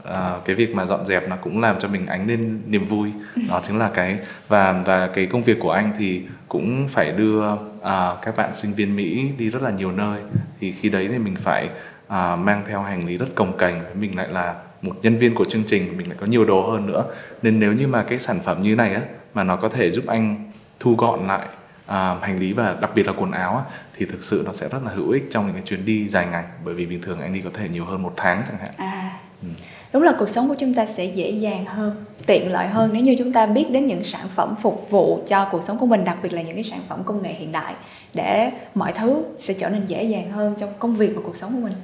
[0.05, 3.13] À, cái việc mà dọn dẹp nó cũng làm cho mình ánh lên niềm vui.
[3.49, 4.19] Đó chính là cái
[4.49, 7.43] và và cái công việc của anh thì cũng phải đưa
[7.83, 10.21] à, các bạn sinh viên mỹ đi rất là nhiều nơi.
[10.61, 11.69] Thì khi đấy thì mình phải
[12.15, 15.45] à, mang theo hành lý rất cồng kềnh mình lại là một nhân viên của
[15.45, 17.05] chương trình mình lại có nhiều đồ hơn nữa.
[17.43, 19.03] Nên nếu như mà cái sản phẩm như này á
[19.35, 20.51] mà nó có thể giúp anh
[20.81, 21.49] thu gọn lại
[21.87, 23.63] à, hành lý và đặc biệt là quần áo á,
[23.97, 26.27] thì thực sự nó sẽ rất là hữu ích trong những cái chuyến đi dài
[26.31, 26.45] ngày.
[26.65, 28.71] Bởi vì bình thường anh đi có thể nhiều hơn một tháng chẳng hạn.
[28.77, 29.19] À.
[29.43, 29.49] Ừ.
[29.93, 33.03] đúng là cuộc sống của chúng ta sẽ dễ dàng hơn tiện lợi hơn nếu
[33.03, 36.05] như chúng ta biết đến những sản phẩm phục vụ cho cuộc sống của mình
[36.05, 37.75] đặc biệt là những cái sản phẩm công nghệ hiện đại
[38.15, 41.53] để mọi thứ sẽ trở nên dễ dàng hơn trong công việc và cuộc sống
[41.53, 41.75] của mình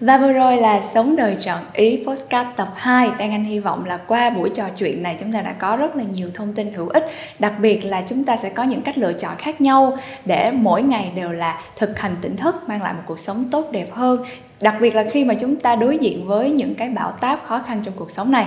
[0.00, 3.84] và vừa rồi là Sống đời trọn ý Postcard tập 2 Đang Anh hy vọng
[3.84, 6.74] là qua buổi trò chuyện này, chúng ta đã có rất là nhiều thông tin
[6.74, 7.06] hữu ích.
[7.38, 10.82] Đặc biệt là chúng ta sẽ có những cách lựa chọn khác nhau Để mỗi
[10.82, 14.24] ngày đều là thực hành tỉnh thức, Mang lại một cuộc sống tốt đẹp hơn.
[14.60, 17.58] Đặc biệt là khi mà chúng ta đối diện với những cái bão táp khó
[17.58, 18.46] khăn trong cuộc sống này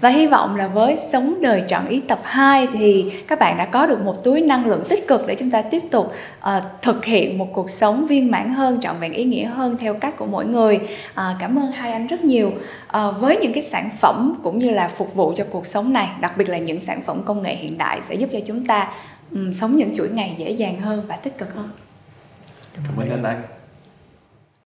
[0.00, 3.66] và hy vọng là với Sống đời trọn ý tập 2 thì các bạn đã
[3.66, 7.04] có được một túi năng lượng tích cực để chúng ta tiếp tục uh, thực
[7.04, 10.26] hiện một cuộc sống viên mãn hơn, trọn vẹn ý nghĩa hơn theo cách của
[10.26, 10.80] mỗi người.
[11.10, 14.70] Uh, cảm ơn hai anh rất nhiều uh, với những cái sản phẩm cũng như
[14.70, 17.54] là phục vụ cho cuộc sống này, đặc biệt là những sản phẩm công nghệ
[17.54, 18.92] hiện đại sẽ giúp cho chúng ta
[19.30, 21.70] um, sống những chuỗi ngày dễ dàng hơn và tích cực hơn.
[22.74, 23.42] cảm ơn anh